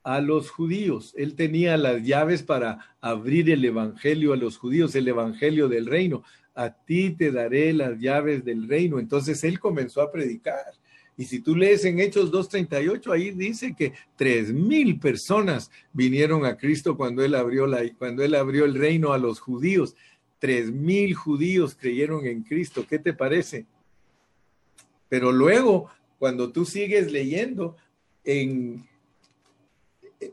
a 0.06 0.20
los 0.20 0.50
judíos. 0.50 1.12
Él 1.16 1.34
tenía 1.34 1.76
las 1.76 2.00
llaves 2.04 2.44
para 2.44 2.94
abrir 3.00 3.50
el 3.50 3.64
Evangelio 3.64 4.32
a 4.32 4.36
los 4.36 4.56
judíos, 4.56 4.94
el 4.94 5.08
Evangelio 5.08 5.68
del 5.68 5.86
reino. 5.86 6.22
A 6.54 6.70
ti 6.70 7.10
te 7.10 7.32
daré 7.32 7.72
las 7.72 7.98
llaves 7.98 8.44
del 8.44 8.68
reino. 8.68 9.00
Entonces 9.00 9.42
él 9.42 9.58
comenzó 9.58 10.00
a 10.00 10.12
predicar. 10.12 10.74
Y 11.16 11.24
si 11.24 11.40
tú 11.40 11.56
lees 11.56 11.84
en 11.84 11.98
Hechos 11.98 12.30
2.38, 12.30 13.12
ahí 13.12 13.32
dice 13.32 13.74
que 13.76 13.94
tres 14.14 14.52
mil 14.52 15.00
personas 15.00 15.72
vinieron 15.92 16.46
a 16.46 16.56
Cristo 16.56 16.96
cuando 16.96 17.24
él 17.24 17.34
abrió 17.34 17.66
la, 17.66 17.80
cuando 17.98 18.22
él 18.22 18.36
abrió 18.36 18.64
el 18.64 18.74
reino 18.74 19.12
a 19.12 19.18
los 19.18 19.40
judíos. 19.40 19.96
Tres 20.38 20.70
mil 20.70 21.16
judíos 21.16 21.74
creyeron 21.74 22.24
en 22.26 22.44
Cristo. 22.44 22.86
¿Qué 22.88 23.00
te 23.00 23.12
parece? 23.12 23.66
Pero 25.08 25.32
luego, 25.32 25.90
cuando 26.20 26.52
tú 26.52 26.64
sigues 26.64 27.10
leyendo 27.10 27.76
en 28.22 28.86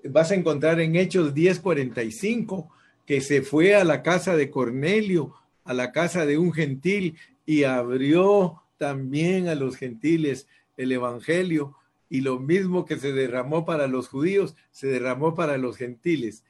vas 0.10 0.32
a 0.32 0.36
encontrar 0.36 0.80
en 0.80 0.96
Hechos 0.96 1.34
10:45 1.34 2.70
que 3.06 3.22
se 3.22 3.42
fue 3.42 3.75
a 3.75 3.84
la 3.84 4.02
casa 4.02 4.36
de 4.36 4.50
Cornelio, 4.50 5.34
a 5.66 5.74
la 5.74 5.92
casa 5.92 6.25
de 6.25 6.38
un 6.38 6.54
gentil 6.54 7.18
y 7.46 7.63
abrió 7.63 8.63
también 8.78 9.48
a 9.48 9.56
los 9.56 9.75
gentiles 9.75 10.48
el 10.78 10.92
evangelio 10.92 11.75
y 12.10 12.22
lo 12.22 12.40
mismo 12.40 12.86
que 12.86 12.98
se 12.98 13.12
derramó 13.12 13.66
para 13.66 13.88
los 13.88 14.08
judíos, 14.08 14.56
se 14.72 14.88
derramó 14.88 15.36
para 15.36 15.58
los 15.58 15.78
gentiles. 15.78 16.44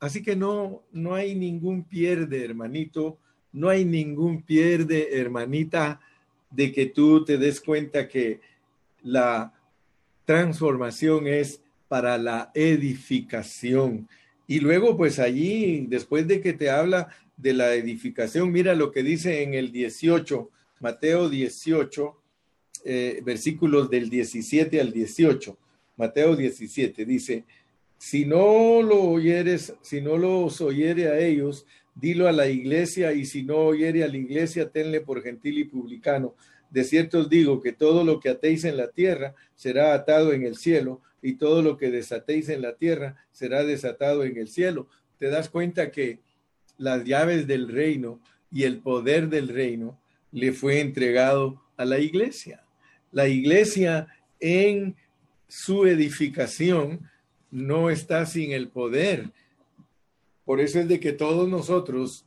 Así 0.00 0.22
que 0.22 0.36
no 0.36 0.82
no 0.92 1.14
hay 1.14 1.34
ningún 1.34 1.84
pierde, 1.84 2.44
hermanito, 2.44 3.18
no 3.52 3.68
hay 3.68 3.84
ningún 3.84 4.42
pierde, 4.42 5.18
hermanita, 5.18 6.00
de 6.50 6.72
que 6.72 6.86
tú 6.86 7.24
te 7.24 7.38
des 7.38 7.60
cuenta 7.60 8.08
que 8.08 8.40
la 9.02 9.52
transformación 10.24 11.26
es 11.26 11.62
para 11.88 12.18
la 12.18 12.50
edificación. 12.54 14.08
Y 14.46 14.60
luego, 14.60 14.96
pues 14.96 15.18
allí, 15.18 15.86
después 15.88 16.26
de 16.28 16.40
que 16.40 16.52
te 16.52 16.70
habla 16.70 17.08
de 17.36 17.52
la 17.52 17.74
edificación, 17.74 18.52
mira 18.52 18.74
lo 18.74 18.90
que 18.92 19.02
dice 19.02 19.42
en 19.42 19.54
el 19.54 19.72
18, 19.72 20.50
Mateo 20.80 21.28
18, 21.28 22.16
eh, 22.84 23.20
versículos 23.24 23.90
del 23.90 24.08
17 24.08 24.80
al 24.80 24.92
18. 24.92 25.58
Mateo 25.96 26.36
17 26.36 27.04
dice, 27.04 27.44
si 27.98 28.24
no 28.24 28.80
lo 28.82 29.02
oyeres, 29.02 29.74
si 29.82 30.00
no 30.00 30.16
los 30.16 30.60
oyere 30.60 31.08
a 31.08 31.18
ellos, 31.18 31.66
dilo 31.94 32.28
a 32.28 32.32
la 32.32 32.48
iglesia, 32.48 33.12
y 33.12 33.24
si 33.24 33.42
no 33.42 33.56
oyere 33.56 34.04
a 34.04 34.08
la 34.08 34.16
iglesia, 34.16 34.70
tenle 34.70 35.00
por 35.00 35.22
gentil 35.22 35.58
y 35.58 35.64
publicano. 35.64 36.34
De 36.70 36.84
cierto 36.84 37.20
os 37.20 37.28
digo 37.28 37.60
que 37.60 37.72
todo 37.72 38.04
lo 38.04 38.20
que 38.20 38.28
atéis 38.28 38.64
en 38.64 38.76
la 38.76 38.88
tierra 38.88 39.34
será 39.54 39.94
atado 39.94 40.32
en 40.32 40.44
el 40.44 40.56
cielo, 40.56 41.00
y 41.22 41.34
todo 41.34 41.62
lo 41.62 41.76
que 41.76 41.90
desatéis 41.90 42.48
en 42.48 42.62
la 42.62 42.76
tierra 42.76 43.16
será 43.32 43.64
desatado 43.64 44.24
en 44.24 44.36
el 44.36 44.48
cielo. 44.48 44.88
Te 45.18 45.28
das 45.28 45.48
cuenta 45.48 45.90
que 45.90 46.20
las 46.76 47.04
llaves 47.04 47.46
del 47.46 47.68
reino 47.68 48.20
y 48.50 48.62
el 48.64 48.78
poder 48.78 49.28
del 49.28 49.48
reino 49.48 50.00
le 50.30 50.52
fue 50.52 50.80
entregado 50.80 51.62
a 51.76 51.84
la 51.84 51.98
iglesia. 51.98 52.64
La 53.10 53.28
iglesia 53.28 54.08
en 54.38 54.96
su 55.48 55.86
edificación 55.86 57.08
no 57.50 57.90
está 57.90 58.26
sin 58.26 58.52
el 58.52 58.68
poder. 58.68 59.30
Por 60.44 60.60
eso 60.60 60.78
es 60.78 60.88
de 60.88 61.00
que 61.00 61.12
todos 61.12 61.48
nosotros, 61.48 62.26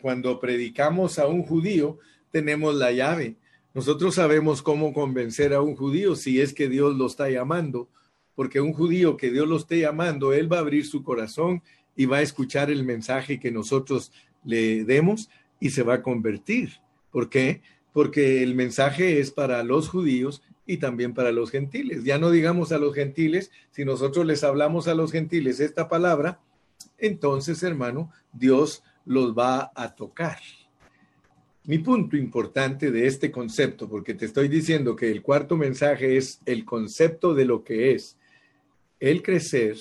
cuando 0.00 0.38
predicamos 0.38 1.18
a 1.18 1.26
un 1.26 1.42
judío, 1.42 1.98
tenemos 2.30 2.74
la 2.74 2.92
llave. 2.92 3.36
Nosotros 3.74 4.14
sabemos 4.14 4.62
cómo 4.62 4.92
convencer 4.92 5.52
a 5.52 5.60
un 5.60 5.76
judío 5.76 6.16
si 6.16 6.40
es 6.40 6.54
que 6.54 6.68
Dios 6.68 6.96
lo 6.96 7.06
está 7.06 7.28
llamando, 7.28 7.88
porque 8.34 8.60
un 8.60 8.72
judío 8.72 9.16
que 9.16 9.30
Dios 9.30 9.46
lo 9.48 9.56
esté 9.56 9.80
llamando, 9.80 10.32
él 10.32 10.50
va 10.50 10.58
a 10.58 10.60
abrir 10.60 10.86
su 10.86 11.02
corazón 11.02 11.62
y 11.94 12.06
va 12.06 12.18
a 12.18 12.22
escuchar 12.22 12.70
el 12.70 12.84
mensaje 12.84 13.40
que 13.40 13.50
nosotros 13.50 14.12
le 14.44 14.84
demos 14.84 15.28
y 15.60 15.70
se 15.70 15.82
va 15.82 15.94
a 15.94 16.02
convertir. 16.02 16.80
¿Por 17.10 17.28
qué? 17.28 17.62
Porque 17.92 18.42
el 18.42 18.54
mensaje 18.54 19.20
es 19.20 19.30
para 19.30 19.62
los 19.62 19.88
judíos 19.88 20.42
y 20.66 20.78
también 20.78 21.14
para 21.14 21.32
los 21.32 21.50
gentiles. 21.50 22.04
Ya 22.04 22.18
no 22.18 22.30
digamos 22.30 22.72
a 22.72 22.78
los 22.78 22.94
gentiles, 22.94 23.50
si 23.70 23.84
nosotros 23.84 24.26
les 24.26 24.44
hablamos 24.44 24.88
a 24.88 24.94
los 24.94 25.12
gentiles 25.12 25.60
esta 25.60 25.88
palabra, 25.88 26.40
entonces, 26.98 27.62
hermano, 27.62 28.12
Dios 28.32 28.82
los 29.04 29.36
va 29.36 29.70
a 29.74 29.94
tocar. 29.94 30.38
Mi 31.66 31.78
punto 31.78 32.16
importante 32.16 32.92
de 32.92 33.08
este 33.08 33.32
concepto, 33.32 33.88
porque 33.88 34.14
te 34.14 34.24
estoy 34.24 34.46
diciendo 34.46 34.94
que 34.94 35.10
el 35.10 35.20
cuarto 35.20 35.56
mensaje 35.56 36.16
es 36.16 36.40
el 36.46 36.64
concepto 36.64 37.34
de 37.34 37.44
lo 37.44 37.64
que 37.64 37.90
es 37.90 38.16
el 39.00 39.20
crecer, 39.20 39.76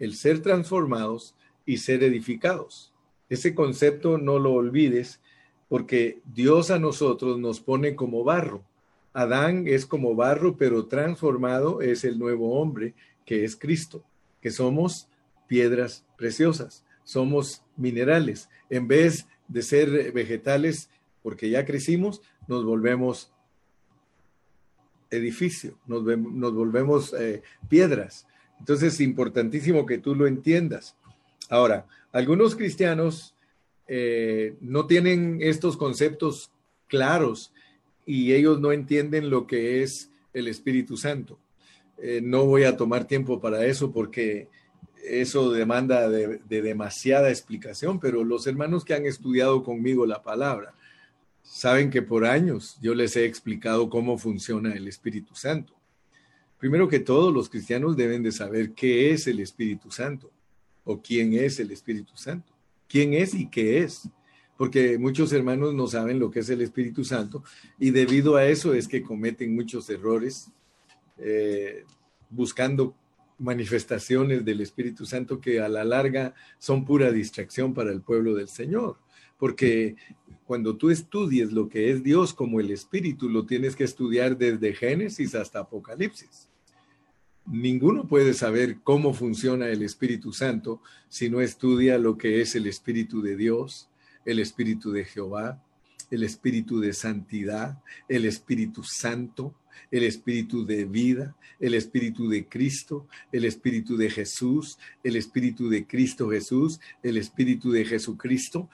el 0.00 0.16
ser 0.16 0.40
transformados 0.40 1.36
y 1.64 1.76
ser 1.76 2.02
edificados. 2.02 2.92
Ese 3.28 3.54
concepto 3.54 4.18
no 4.18 4.40
lo 4.40 4.54
olvides 4.54 5.20
porque 5.68 6.18
Dios 6.24 6.72
a 6.72 6.80
nosotros 6.80 7.38
nos 7.38 7.60
pone 7.60 7.94
como 7.94 8.24
barro. 8.24 8.64
Adán 9.12 9.68
es 9.68 9.86
como 9.86 10.16
barro, 10.16 10.56
pero 10.56 10.86
transformado 10.86 11.82
es 11.82 12.02
el 12.02 12.18
nuevo 12.18 12.58
hombre, 12.58 12.94
que 13.24 13.44
es 13.44 13.54
Cristo, 13.54 14.02
que 14.40 14.50
somos 14.50 15.06
piedras 15.46 16.04
preciosas, 16.18 16.84
somos 17.04 17.62
minerales. 17.76 18.48
En 18.68 18.88
vez 18.88 19.28
de 19.46 19.62
ser 19.62 20.10
vegetales, 20.10 20.90
porque 21.22 21.50
ya 21.50 21.64
crecimos, 21.64 22.22
nos 22.48 22.64
volvemos 22.64 23.32
edificio, 25.10 25.78
nos, 25.86 26.02
volvemos 26.54 27.14
eh, 27.18 27.42
piedras. 27.68 28.26
Entonces 28.58 28.94
es 28.94 29.00
importantísimo 29.00 29.86
que 29.86 29.98
tú 29.98 30.14
lo 30.14 30.26
entiendas. 30.26 30.96
Ahora, 31.48 31.86
algunos 32.12 32.56
cristianos 32.56 33.34
eh, 33.86 34.56
no 34.60 34.86
tienen 34.86 35.38
estos 35.40 35.76
conceptos 35.76 36.50
claros 36.88 37.52
y 38.06 38.32
ellos 38.32 38.60
no 38.60 38.72
entienden 38.72 39.30
lo 39.30 39.46
que 39.46 39.82
es 39.82 40.10
el 40.32 40.48
Espíritu 40.48 40.96
Santo. 40.96 41.38
Eh, 41.98 42.20
no 42.22 42.46
voy 42.46 42.64
a 42.64 42.76
tomar 42.76 43.06
tiempo 43.06 43.40
para 43.40 43.64
eso 43.66 43.92
porque 43.92 44.48
eso 45.04 45.50
demanda 45.50 46.08
de, 46.08 46.40
demasiada 46.48 47.28
explicación, 47.30 48.00
pero 48.00 48.24
los 48.24 48.46
hermanos 48.46 48.84
que 48.84 48.94
han 48.94 49.06
estudiado 49.06 49.62
conmigo 49.62 50.06
la 50.06 50.22
palabra 50.22 50.74
saben 51.42 51.90
que 51.90 52.02
por 52.02 52.24
años 52.24 52.78
yo 52.80 52.94
les 52.94 53.16
he 53.16 53.24
explicado 53.24 53.88
cómo 53.88 54.18
funciona 54.18 54.72
el 54.72 54.88
Espíritu 54.88 55.34
Santo. 55.34 55.74
Primero 56.58 56.88
que 56.88 57.00
todo, 57.00 57.32
los 57.32 57.48
cristianos 57.48 57.96
deben 57.96 58.22
de 58.22 58.32
saber 58.32 58.72
qué 58.72 59.10
es 59.10 59.26
el 59.26 59.40
Espíritu 59.40 59.90
Santo 59.90 60.30
o 60.84 61.00
quién 61.02 61.34
es 61.34 61.58
el 61.60 61.70
Espíritu 61.70 62.16
Santo. 62.16 62.52
Quién 62.88 63.14
es 63.14 63.34
y 63.34 63.48
qué 63.48 63.78
es, 63.78 64.08
porque 64.56 64.98
muchos 64.98 65.32
hermanos 65.32 65.74
no 65.74 65.86
saben 65.86 66.18
lo 66.18 66.30
que 66.30 66.40
es 66.40 66.50
el 66.50 66.60
Espíritu 66.60 67.04
Santo 67.04 67.42
y 67.78 67.90
debido 67.90 68.36
a 68.36 68.46
eso 68.46 68.74
es 68.74 68.86
que 68.86 69.02
cometen 69.02 69.54
muchos 69.54 69.88
errores 69.88 70.50
eh, 71.18 71.84
buscando 72.30 72.94
manifestaciones 73.38 74.44
del 74.44 74.60
Espíritu 74.60 75.04
Santo 75.04 75.40
que 75.40 75.60
a 75.60 75.68
la 75.68 75.84
larga 75.84 76.34
son 76.58 76.84
pura 76.84 77.10
distracción 77.10 77.74
para 77.74 77.90
el 77.90 78.02
pueblo 78.02 78.34
del 78.34 78.48
Señor, 78.48 78.98
porque 79.38 79.96
cuando 80.44 80.76
tú 80.76 80.90
estudies 80.90 81.52
lo 81.52 81.68
que 81.68 81.90
es 81.90 82.02
Dios 82.02 82.34
como 82.34 82.60
el 82.60 82.70
Espíritu, 82.70 83.28
lo 83.28 83.46
tienes 83.46 83.76
que 83.76 83.84
estudiar 83.84 84.36
desde 84.36 84.74
Génesis 84.74 85.34
hasta 85.34 85.60
Apocalipsis. 85.60 86.48
Ninguno 87.46 88.06
puede 88.06 88.34
saber 88.34 88.78
cómo 88.82 89.14
funciona 89.14 89.68
el 89.68 89.82
Espíritu 89.82 90.32
Santo 90.32 90.80
si 91.08 91.28
no 91.28 91.40
estudia 91.40 91.98
lo 91.98 92.16
que 92.16 92.40
es 92.40 92.54
el 92.54 92.66
Espíritu 92.66 93.20
de 93.20 93.36
Dios, 93.36 93.88
el 94.24 94.38
Espíritu 94.38 94.92
de 94.92 95.04
Jehová, 95.04 95.62
el 96.10 96.22
Espíritu 96.22 96.78
de 96.78 96.92
santidad, 96.92 97.82
el 98.08 98.26
Espíritu 98.26 98.84
Santo, 98.84 99.54
el 99.90 100.04
Espíritu 100.04 100.64
de 100.64 100.84
vida, 100.84 101.36
el 101.58 101.74
Espíritu 101.74 102.28
de 102.28 102.46
Cristo, 102.46 103.08
el 103.32 103.44
Espíritu 103.44 103.96
de 103.96 104.10
Jesús, 104.10 104.78
el 105.02 105.16
Espíritu 105.16 105.68
de 105.68 105.86
Cristo 105.86 106.30
Jesús, 106.30 106.80
el 107.02 107.16
Espíritu 107.16 107.70
de 107.72 107.84
Jesucristo. 107.84 108.68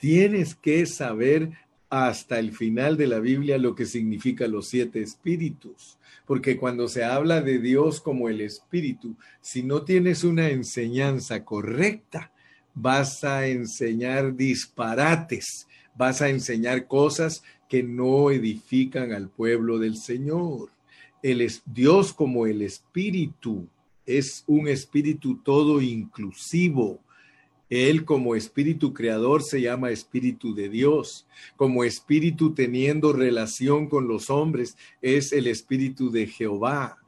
Tienes 0.00 0.56
que 0.56 0.84
saber 0.86 1.50
hasta 1.88 2.40
el 2.40 2.50
final 2.50 2.96
de 2.96 3.06
la 3.06 3.20
Biblia 3.20 3.58
lo 3.58 3.76
que 3.76 3.86
significa 3.86 4.48
los 4.48 4.68
siete 4.68 5.00
espíritus 5.00 5.98
porque 6.30 6.56
cuando 6.56 6.86
se 6.86 7.02
habla 7.02 7.40
de 7.40 7.58
Dios 7.58 8.00
como 8.00 8.28
el 8.28 8.40
Espíritu, 8.40 9.16
si 9.40 9.64
no 9.64 9.82
tienes 9.82 10.22
una 10.22 10.48
enseñanza 10.50 11.44
correcta, 11.44 12.30
vas 12.72 13.24
a 13.24 13.48
enseñar 13.48 14.36
disparates, 14.36 15.66
vas 15.96 16.22
a 16.22 16.28
enseñar 16.28 16.86
cosas 16.86 17.42
que 17.68 17.82
no 17.82 18.30
edifican 18.30 19.12
al 19.12 19.28
pueblo 19.28 19.80
del 19.80 19.96
Señor. 19.96 20.70
El 21.20 21.50
Dios 21.66 22.12
como 22.12 22.46
el 22.46 22.62
Espíritu 22.62 23.66
es 24.06 24.44
un 24.46 24.68
espíritu 24.68 25.38
todo 25.38 25.82
inclusivo 25.82 27.00
él 27.70 28.04
como 28.04 28.34
espíritu 28.34 28.92
creador 28.92 29.44
se 29.44 29.60
llama 29.60 29.92
espíritu 29.92 30.54
de 30.54 30.68
Dios. 30.68 31.26
Como 31.56 31.84
espíritu 31.84 32.52
teniendo 32.52 33.12
relación 33.12 33.88
con 33.88 34.08
los 34.08 34.28
hombres 34.28 34.76
es 35.00 35.32
el 35.32 35.46
espíritu 35.46 36.10
de 36.10 36.26
Jehová. 36.26 36.98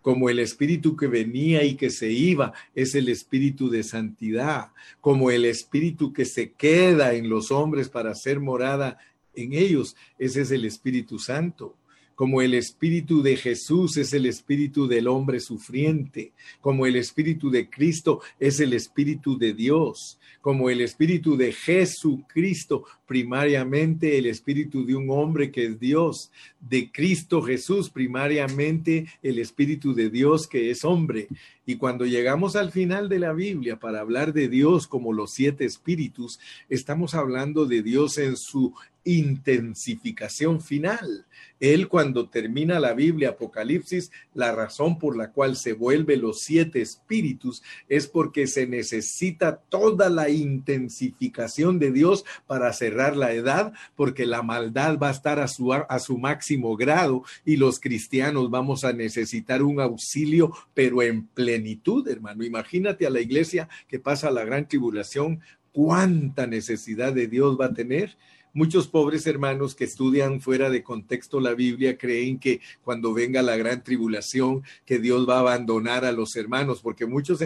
Como 0.00 0.30
el 0.30 0.38
espíritu 0.38 0.96
que 0.96 1.08
venía 1.08 1.64
y 1.64 1.74
que 1.74 1.90
se 1.90 2.12
iba 2.12 2.52
es 2.76 2.94
el 2.94 3.08
espíritu 3.08 3.68
de 3.68 3.82
santidad. 3.82 4.70
Como 5.00 5.32
el 5.32 5.44
espíritu 5.44 6.12
que 6.12 6.24
se 6.24 6.52
queda 6.52 7.14
en 7.14 7.28
los 7.28 7.50
hombres 7.50 7.88
para 7.88 8.14
ser 8.14 8.38
morada 8.38 8.98
en 9.34 9.52
ellos, 9.52 9.96
ese 10.18 10.42
es 10.42 10.50
el 10.52 10.64
Espíritu 10.64 11.18
Santo 11.18 11.76
como 12.16 12.40
el 12.40 12.54
espíritu 12.54 13.22
de 13.22 13.36
Jesús 13.36 13.98
es 13.98 14.12
el 14.14 14.24
espíritu 14.24 14.88
del 14.88 15.06
hombre 15.06 15.38
sufriente, 15.38 16.32
como 16.62 16.86
el 16.86 16.96
espíritu 16.96 17.50
de 17.50 17.68
Cristo 17.68 18.20
es 18.40 18.58
el 18.58 18.72
espíritu 18.72 19.38
de 19.38 19.52
Dios, 19.52 20.18
como 20.40 20.70
el 20.70 20.80
espíritu 20.80 21.36
de 21.36 21.52
Jesucristo, 21.52 22.84
primariamente 23.06 24.16
el 24.16 24.26
espíritu 24.26 24.86
de 24.86 24.96
un 24.96 25.10
hombre 25.10 25.50
que 25.50 25.66
es 25.66 25.78
Dios, 25.78 26.32
de 26.58 26.90
Cristo 26.90 27.42
Jesús, 27.42 27.90
primariamente 27.90 29.06
el 29.22 29.38
espíritu 29.38 29.94
de 29.94 30.08
Dios 30.08 30.48
que 30.48 30.70
es 30.70 30.84
hombre. 30.84 31.28
Y 31.66 31.76
cuando 31.76 32.06
llegamos 32.06 32.56
al 32.56 32.72
final 32.72 33.10
de 33.10 33.18
la 33.18 33.34
Biblia 33.34 33.78
para 33.78 34.00
hablar 34.00 34.32
de 34.32 34.48
Dios 34.48 34.86
como 34.86 35.12
los 35.12 35.32
siete 35.32 35.66
espíritus, 35.66 36.40
estamos 36.70 37.14
hablando 37.14 37.66
de 37.66 37.82
Dios 37.82 38.16
en 38.16 38.36
su 38.36 38.72
intensificación 39.06 40.60
final. 40.60 41.26
Él 41.60 41.88
cuando 41.88 42.28
termina 42.28 42.80
la 42.80 42.92
Biblia, 42.92 43.30
Apocalipsis, 43.30 44.10
la 44.34 44.52
razón 44.52 44.98
por 44.98 45.16
la 45.16 45.30
cual 45.30 45.56
se 45.56 45.72
vuelve 45.72 46.16
los 46.16 46.40
siete 46.40 46.82
espíritus 46.82 47.62
es 47.88 48.08
porque 48.08 48.46
se 48.46 48.66
necesita 48.66 49.56
toda 49.56 50.10
la 50.10 50.28
intensificación 50.28 51.78
de 51.78 51.92
Dios 51.92 52.24
para 52.46 52.72
cerrar 52.72 53.16
la 53.16 53.32
edad, 53.32 53.72
porque 53.94 54.26
la 54.26 54.42
maldad 54.42 54.98
va 54.98 55.08
a 55.08 55.12
estar 55.12 55.38
a 55.38 55.48
su, 55.48 55.72
a 55.72 55.98
su 55.98 56.18
máximo 56.18 56.76
grado 56.76 57.22
y 57.44 57.56
los 57.56 57.80
cristianos 57.80 58.50
vamos 58.50 58.84
a 58.84 58.92
necesitar 58.92 59.62
un 59.62 59.80
auxilio, 59.80 60.52
pero 60.74 61.00
en 61.02 61.26
plenitud, 61.28 62.06
hermano. 62.08 62.44
Imagínate 62.44 63.06
a 63.06 63.10
la 63.10 63.20
iglesia 63.20 63.68
que 63.88 64.00
pasa 64.00 64.30
la 64.30 64.44
gran 64.44 64.68
tribulación, 64.68 65.40
cuánta 65.72 66.46
necesidad 66.46 67.12
de 67.12 67.28
Dios 67.28 67.58
va 67.60 67.66
a 67.66 67.74
tener 67.74 68.16
Muchos 68.56 68.88
pobres 68.88 69.26
hermanos 69.26 69.74
que 69.74 69.84
estudian 69.84 70.40
fuera 70.40 70.70
de 70.70 70.82
contexto 70.82 71.40
la 71.40 71.52
Biblia 71.52 71.98
creen 71.98 72.38
que 72.38 72.62
cuando 72.82 73.12
venga 73.12 73.42
la 73.42 73.54
gran 73.54 73.84
tribulación, 73.84 74.62
que 74.86 74.98
Dios 74.98 75.28
va 75.28 75.36
a 75.36 75.40
abandonar 75.40 76.06
a 76.06 76.12
los 76.12 76.36
hermanos, 76.36 76.80
porque 76.80 77.04
muchos 77.04 77.40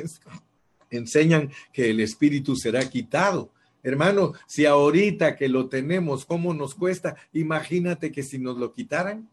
enseñan 0.88 1.50
que 1.72 1.90
el 1.90 1.98
Espíritu 1.98 2.54
será 2.54 2.88
quitado. 2.88 3.50
Hermano, 3.82 4.34
si 4.46 4.66
ahorita 4.66 5.34
que 5.34 5.48
lo 5.48 5.68
tenemos, 5.68 6.24
¿cómo 6.24 6.54
nos 6.54 6.76
cuesta? 6.76 7.16
Imagínate 7.32 8.12
que 8.12 8.22
si 8.22 8.38
nos 8.38 8.56
lo 8.56 8.72
quitaran. 8.72 9.28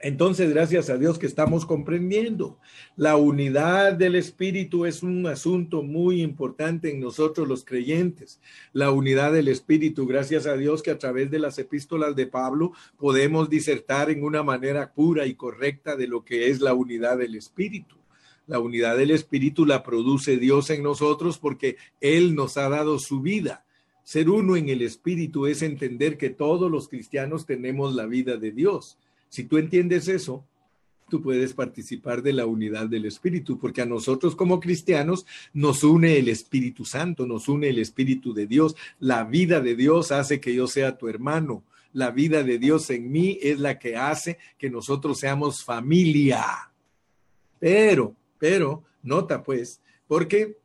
Entonces, 0.00 0.50
gracias 0.50 0.90
a 0.90 0.96
Dios 0.96 1.18
que 1.18 1.26
estamos 1.26 1.66
comprendiendo. 1.66 2.60
La 2.94 3.16
unidad 3.16 3.94
del 3.94 4.14
Espíritu 4.14 4.86
es 4.86 5.02
un 5.02 5.26
asunto 5.26 5.82
muy 5.82 6.22
importante 6.22 6.92
en 6.92 7.00
nosotros 7.00 7.48
los 7.48 7.64
creyentes. 7.64 8.40
La 8.72 8.92
unidad 8.92 9.32
del 9.32 9.48
Espíritu, 9.48 10.06
gracias 10.06 10.46
a 10.46 10.56
Dios 10.56 10.84
que 10.84 10.92
a 10.92 10.98
través 10.98 11.32
de 11.32 11.40
las 11.40 11.58
epístolas 11.58 12.14
de 12.14 12.28
Pablo 12.28 12.72
podemos 12.96 13.50
disertar 13.50 14.08
en 14.08 14.22
una 14.22 14.44
manera 14.44 14.92
pura 14.92 15.26
y 15.26 15.34
correcta 15.34 15.96
de 15.96 16.06
lo 16.06 16.24
que 16.24 16.48
es 16.48 16.60
la 16.60 16.74
unidad 16.74 17.18
del 17.18 17.34
Espíritu. 17.34 17.96
La 18.46 18.60
unidad 18.60 18.96
del 18.96 19.10
Espíritu 19.10 19.66
la 19.66 19.82
produce 19.82 20.36
Dios 20.36 20.70
en 20.70 20.84
nosotros 20.84 21.38
porque 21.38 21.76
Él 22.00 22.36
nos 22.36 22.56
ha 22.56 22.68
dado 22.68 23.00
su 23.00 23.20
vida. 23.20 23.64
Ser 24.04 24.30
uno 24.30 24.54
en 24.54 24.68
el 24.68 24.80
Espíritu 24.80 25.48
es 25.48 25.60
entender 25.60 26.16
que 26.16 26.30
todos 26.30 26.70
los 26.70 26.88
cristianos 26.88 27.46
tenemos 27.46 27.96
la 27.96 28.06
vida 28.06 28.36
de 28.36 28.52
Dios 28.52 28.96
si 29.28 29.44
tú 29.44 29.58
entiendes 29.58 30.08
eso, 30.08 30.44
tú 31.08 31.22
puedes 31.22 31.54
participar 31.54 32.22
de 32.22 32.32
la 32.32 32.46
unidad 32.46 32.86
del 32.86 33.06
Espíritu, 33.06 33.58
porque 33.58 33.82
a 33.82 33.86
nosotros 33.86 34.36
como 34.36 34.60
cristianos 34.60 35.26
nos 35.52 35.82
une 35.82 36.18
el 36.18 36.28
Espíritu 36.28 36.84
Santo, 36.84 37.26
nos 37.26 37.48
une 37.48 37.68
el 37.68 37.78
Espíritu 37.78 38.32
de 38.32 38.46
Dios. 38.46 38.76
La 38.98 39.24
vida 39.24 39.60
de 39.60 39.74
Dios 39.74 40.12
hace 40.12 40.40
que 40.40 40.54
yo 40.54 40.66
sea 40.66 40.96
tu 40.96 41.08
hermano. 41.08 41.64
La 41.92 42.10
vida 42.10 42.42
de 42.42 42.58
Dios 42.58 42.90
en 42.90 43.10
mí 43.10 43.38
es 43.40 43.58
la 43.58 43.78
que 43.78 43.96
hace 43.96 44.38
que 44.58 44.70
nosotros 44.70 45.18
seamos 45.18 45.64
familia. 45.64 46.44
Pero, 47.58 48.14
pero, 48.38 48.84
nota 49.02 49.42
pues, 49.42 49.80
porque 50.06 50.58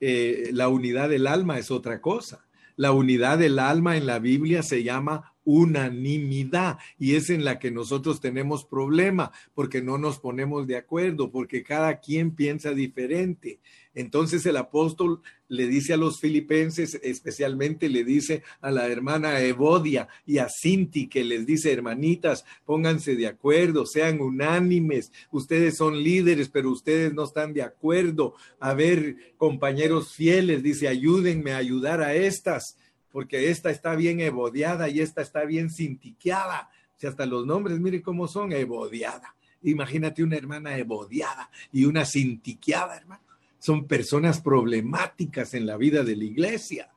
eh, 0.00 0.50
la 0.52 0.68
unidad 0.68 1.08
del 1.08 1.26
alma 1.26 1.58
es 1.58 1.70
otra 1.70 2.00
cosa. 2.00 2.46
La 2.76 2.92
unidad 2.92 3.38
del 3.38 3.58
alma 3.58 3.96
en 3.96 4.06
la 4.06 4.20
Biblia 4.20 4.62
se 4.62 4.84
llama 4.84 5.34
unanimidad 5.48 6.76
y 6.98 7.14
es 7.14 7.30
en 7.30 7.42
la 7.42 7.58
que 7.58 7.70
nosotros 7.70 8.20
tenemos 8.20 8.66
problema 8.66 9.32
porque 9.54 9.80
no 9.80 9.96
nos 9.96 10.18
ponemos 10.18 10.66
de 10.66 10.76
acuerdo, 10.76 11.30
porque 11.30 11.62
cada 11.62 12.00
quien 12.00 12.32
piensa 12.32 12.72
diferente. 12.72 13.58
Entonces 13.94 14.44
el 14.44 14.58
apóstol 14.58 15.22
le 15.48 15.66
dice 15.66 15.94
a 15.94 15.96
los 15.96 16.20
filipenses, 16.20 17.00
especialmente 17.02 17.88
le 17.88 18.04
dice 18.04 18.42
a 18.60 18.70
la 18.70 18.88
hermana 18.88 19.40
Evodia 19.40 20.06
y 20.26 20.36
a 20.36 20.48
Cinti, 20.50 21.08
que 21.08 21.24
les 21.24 21.46
dice, 21.46 21.72
hermanitas, 21.72 22.44
pónganse 22.66 23.16
de 23.16 23.26
acuerdo, 23.26 23.86
sean 23.86 24.20
unánimes, 24.20 25.10
ustedes 25.32 25.78
son 25.78 26.02
líderes, 26.02 26.50
pero 26.50 26.70
ustedes 26.70 27.14
no 27.14 27.24
están 27.24 27.54
de 27.54 27.62
acuerdo. 27.62 28.34
A 28.60 28.74
ver, 28.74 29.16
compañeros 29.38 30.12
fieles, 30.12 30.62
dice, 30.62 30.88
ayúdenme 30.88 31.52
a 31.52 31.56
ayudar 31.56 32.02
a 32.02 32.14
estas 32.14 32.76
porque 33.10 33.50
esta 33.50 33.70
está 33.70 33.94
bien 33.94 34.20
ebodiada 34.20 34.88
y 34.88 35.00
esta 35.00 35.22
está 35.22 35.44
bien 35.44 35.70
cintiqueada. 35.70 36.70
Si 36.96 37.06
hasta 37.06 37.26
los 37.26 37.46
nombres, 37.46 37.78
mire 37.80 38.02
cómo 38.02 38.28
son, 38.28 38.52
ebodiada. 38.52 39.34
Imagínate 39.62 40.22
una 40.22 40.36
hermana 40.36 40.76
ebodiada 40.76 41.50
y 41.72 41.84
una 41.84 42.04
cintiqueada, 42.04 42.96
hermano. 42.96 43.22
Son 43.58 43.86
personas 43.86 44.40
problemáticas 44.40 45.54
en 45.54 45.66
la 45.66 45.76
vida 45.76 46.04
de 46.04 46.16
la 46.16 46.24
iglesia 46.24 46.90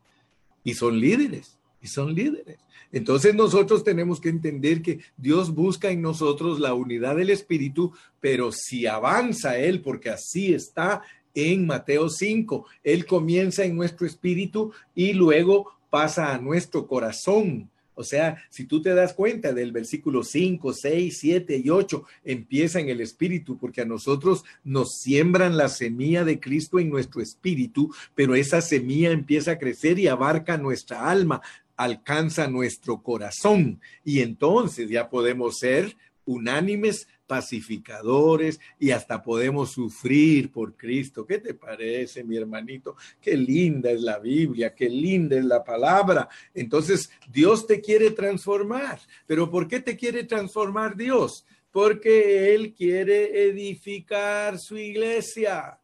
y 0.63 0.73
son 0.75 0.99
líderes, 0.99 1.57
y 1.81 1.87
son 1.87 2.13
líderes. 2.13 2.59
Entonces 2.91 3.33
nosotros 3.33 3.83
tenemos 3.83 4.19
que 4.19 4.29
entender 4.29 4.81
que 4.81 4.99
Dios 5.17 5.53
busca 5.53 5.89
en 5.89 6.01
nosotros 6.01 6.59
la 6.59 6.73
unidad 6.73 7.15
del 7.15 7.29
Espíritu, 7.29 7.93
pero 8.19 8.51
si 8.51 8.85
avanza 8.85 9.57
Él, 9.57 9.81
porque 9.81 10.09
así 10.09 10.53
está 10.53 11.01
en 11.33 11.65
Mateo 11.65 12.09
5, 12.09 12.65
Él 12.83 13.05
comienza 13.05 13.63
en 13.63 13.75
nuestro 13.75 14.05
espíritu 14.05 14.73
y 14.93 15.13
luego 15.13 15.71
pasa 15.91 16.33
a 16.33 16.39
nuestro 16.39 16.87
corazón. 16.87 17.69
O 17.93 18.03
sea, 18.03 18.37
si 18.49 18.65
tú 18.65 18.81
te 18.81 18.95
das 18.95 19.13
cuenta 19.13 19.53
del 19.53 19.71
versículo 19.71 20.23
5, 20.23 20.73
6, 20.73 21.17
7 21.17 21.61
y 21.63 21.69
8, 21.69 22.03
empieza 22.23 22.79
en 22.79 22.89
el 22.89 23.01
espíritu, 23.01 23.57
porque 23.59 23.81
a 23.81 23.85
nosotros 23.85 24.43
nos 24.63 24.95
siembran 24.95 25.57
la 25.57 25.69
semilla 25.69 26.23
de 26.23 26.39
Cristo 26.39 26.79
en 26.79 26.89
nuestro 26.89 27.21
espíritu, 27.21 27.93
pero 28.15 28.33
esa 28.33 28.61
semilla 28.61 29.11
empieza 29.11 29.51
a 29.51 29.59
crecer 29.59 29.99
y 29.99 30.07
abarca 30.07 30.57
nuestra 30.57 31.11
alma, 31.11 31.41
alcanza 31.75 32.47
nuestro 32.47 33.03
corazón. 33.03 33.81
Y 34.03 34.21
entonces 34.21 34.89
ya 34.89 35.09
podemos 35.09 35.59
ser 35.59 35.95
unánimes 36.31 37.07
pacificadores 37.31 38.59
y 38.77 38.91
hasta 38.91 39.23
podemos 39.23 39.71
sufrir 39.71 40.51
por 40.51 40.75
Cristo. 40.75 41.25
¿Qué 41.25 41.37
te 41.37 41.53
parece, 41.53 42.25
mi 42.25 42.35
hermanito? 42.35 42.97
Qué 43.21 43.37
linda 43.37 43.89
es 43.89 44.01
la 44.01 44.19
Biblia, 44.19 44.75
qué 44.75 44.89
linda 44.89 45.37
es 45.37 45.45
la 45.45 45.63
palabra. 45.63 46.27
Entonces, 46.53 47.09
Dios 47.31 47.65
te 47.65 47.79
quiere 47.79 48.11
transformar. 48.11 48.99
¿Pero 49.25 49.49
por 49.49 49.67
qué 49.67 49.79
te 49.79 49.95
quiere 49.95 50.25
transformar 50.25 50.97
Dios? 50.97 51.45
Porque 51.71 52.53
Él 52.53 52.73
quiere 52.73 53.47
edificar 53.47 54.59
su 54.59 54.77
iglesia. 54.77 55.79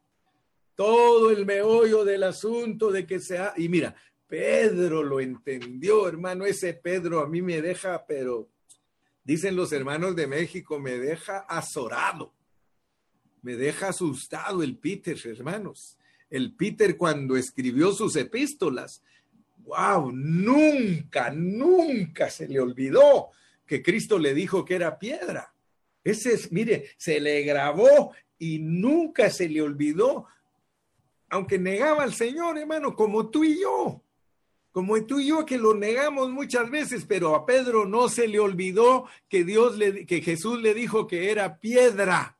Todo 0.74 1.30
el 1.30 1.46
meollo 1.46 2.04
del 2.04 2.24
asunto 2.24 2.92
de 2.92 3.06
que 3.06 3.20
sea... 3.20 3.54
Y 3.56 3.70
mira, 3.70 3.94
Pedro 4.26 5.02
lo 5.02 5.18
entendió, 5.18 6.06
hermano. 6.06 6.44
Ese 6.44 6.74
Pedro 6.74 7.20
a 7.20 7.26
mí 7.26 7.40
me 7.40 7.62
deja, 7.62 8.04
pero 8.06 8.50
Dicen 9.28 9.56
los 9.56 9.72
hermanos 9.72 10.16
de 10.16 10.26
México, 10.26 10.80
me 10.80 10.92
deja 10.92 11.40
azorado, 11.40 12.32
me 13.42 13.56
deja 13.56 13.88
asustado 13.88 14.62
el 14.62 14.78
Peter, 14.78 15.18
hermanos. 15.26 15.98
El 16.30 16.54
Peter 16.54 16.96
cuando 16.96 17.36
escribió 17.36 17.92
sus 17.92 18.16
epístolas, 18.16 19.02
wow, 19.58 20.10
nunca, 20.12 21.30
nunca 21.30 22.30
se 22.30 22.48
le 22.48 22.58
olvidó 22.58 23.28
que 23.66 23.82
Cristo 23.82 24.18
le 24.18 24.32
dijo 24.32 24.64
que 24.64 24.76
era 24.76 24.98
piedra. 24.98 25.52
Ese 26.02 26.32
es, 26.32 26.50
mire, 26.50 26.92
se 26.96 27.20
le 27.20 27.42
grabó 27.42 28.14
y 28.38 28.60
nunca 28.60 29.28
se 29.28 29.46
le 29.46 29.60
olvidó, 29.60 30.26
aunque 31.28 31.58
negaba 31.58 32.02
al 32.02 32.14
Señor, 32.14 32.56
hermano, 32.56 32.96
como 32.96 33.28
tú 33.28 33.44
y 33.44 33.60
yo 33.60 34.02
como 34.78 35.04
tú 35.04 35.18
y 35.18 35.26
yo 35.26 35.44
que 35.44 35.58
lo 35.58 35.74
negamos 35.74 36.30
muchas 36.30 36.70
veces, 36.70 37.04
pero 37.04 37.34
a 37.34 37.44
Pedro 37.44 37.84
no 37.84 38.08
se 38.08 38.28
le 38.28 38.38
olvidó 38.38 39.06
que 39.28 39.42
Dios 39.42 39.76
le, 39.76 40.06
que 40.06 40.22
Jesús 40.22 40.62
le 40.62 40.72
dijo 40.72 41.08
que 41.08 41.32
era 41.32 41.58
piedra, 41.58 42.38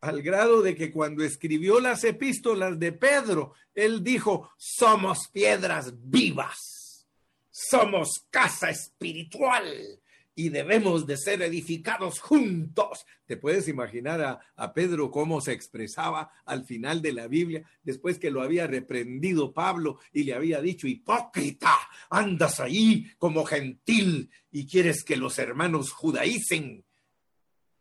al 0.00 0.22
grado 0.22 0.60
de 0.60 0.74
que 0.74 0.90
cuando 0.90 1.22
escribió 1.22 1.78
las 1.78 2.02
epístolas 2.02 2.80
de 2.80 2.90
Pedro, 2.90 3.54
él 3.76 4.02
dijo, 4.02 4.50
somos 4.56 5.28
piedras 5.28 5.92
vivas, 6.02 7.06
somos 7.48 8.26
casa 8.28 8.70
espiritual 8.70 9.99
y 10.40 10.48
debemos 10.48 11.06
de 11.06 11.18
ser 11.18 11.42
edificados 11.42 12.18
juntos. 12.18 13.04
¿Te 13.26 13.36
puedes 13.36 13.68
imaginar 13.68 14.22
a, 14.22 14.40
a, 14.56 14.72
Pedro 14.72 15.10
cómo 15.10 15.42
se 15.42 15.52
expresaba 15.52 16.32
al 16.46 16.64
final 16.64 17.02
de 17.02 17.12
la 17.12 17.28
Biblia, 17.28 17.62
después 17.82 18.18
que 18.18 18.30
lo 18.30 18.40
había 18.40 18.66
reprendido 18.66 19.52
Pablo 19.52 19.98
y 20.14 20.24
le 20.24 20.32
había 20.32 20.62
dicho, 20.62 20.86
hipócrita, 20.86 21.74
andas 22.08 22.58
ahí 22.58 23.06
como 23.18 23.44
gentil 23.44 24.30
y 24.50 24.66
quieres 24.66 25.04
que 25.04 25.18
los 25.18 25.38
hermanos 25.38 25.92
judaicen? 25.92 26.86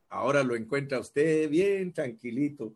Ahora 0.09 0.43
lo 0.43 0.57
encuentra 0.57 0.99
usted 0.99 1.49
bien 1.49 1.93
tranquilito. 1.93 2.75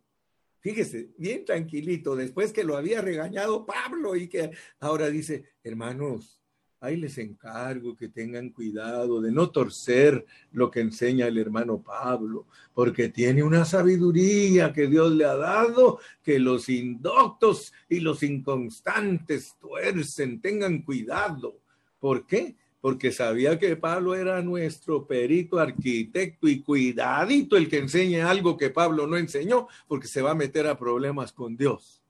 Fíjese, 0.62 1.10
bien 1.18 1.44
tranquilito, 1.44 2.16
después 2.16 2.54
que 2.54 2.64
lo 2.64 2.78
había 2.78 3.02
regañado 3.02 3.66
Pablo 3.66 4.16
y 4.16 4.30
que 4.30 4.52
ahora 4.80 5.10
dice, 5.10 5.44
hermanos, 5.62 6.40
ahí 6.84 6.98
les 6.98 7.18
encargo 7.18 7.96
que 7.96 8.10
tengan 8.10 8.50
cuidado 8.50 9.22
de 9.22 9.32
no 9.32 9.50
torcer 9.52 10.26
lo 10.52 10.70
que 10.70 10.82
enseña 10.82 11.28
el 11.28 11.38
hermano 11.38 11.82
Pablo, 11.82 12.46
porque 12.74 13.08
tiene 13.08 13.42
una 13.42 13.64
sabiduría 13.64 14.74
que 14.74 14.88
Dios 14.88 15.14
le 15.14 15.24
ha 15.24 15.36
dado, 15.38 16.00
que 16.22 16.40
los 16.40 16.68
indoctos 16.68 17.72
y 17.88 18.02
los 18.02 18.22
inconstantes 18.22 19.56
tuercen, 19.62 20.42
tengan 20.42 20.82
cuidado. 20.82 21.58
¿Por 22.02 22.28
qué? 22.28 22.58
Porque 22.82 23.14
sabía 23.14 23.58
que 23.58 23.78
Pablo 23.78 24.14
era 24.14 24.42
nuestro 24.42 25.08
perito 25.08 25.60
arquitecto 25.60 26.50
y 26.50 26.60
cuidadito 26.60 27.56
el 27.56 27.70
que 27.70 27.78
enseñe 27.78 28.20
algo 28.20 28.58
que 28.58 28.72
Pablo 28.72 29.08
no 29.08 29.16
enseñó, 29.16 29.70
porque 29.88 30.08
se 30.08 30.22
va 30.22 30.32
a 30.32 30.36
meter 30.36 30.68
a 30.68 30.78
problemas 30.78 31.32
con 31.32 31.56
Dios. 31.56 32.02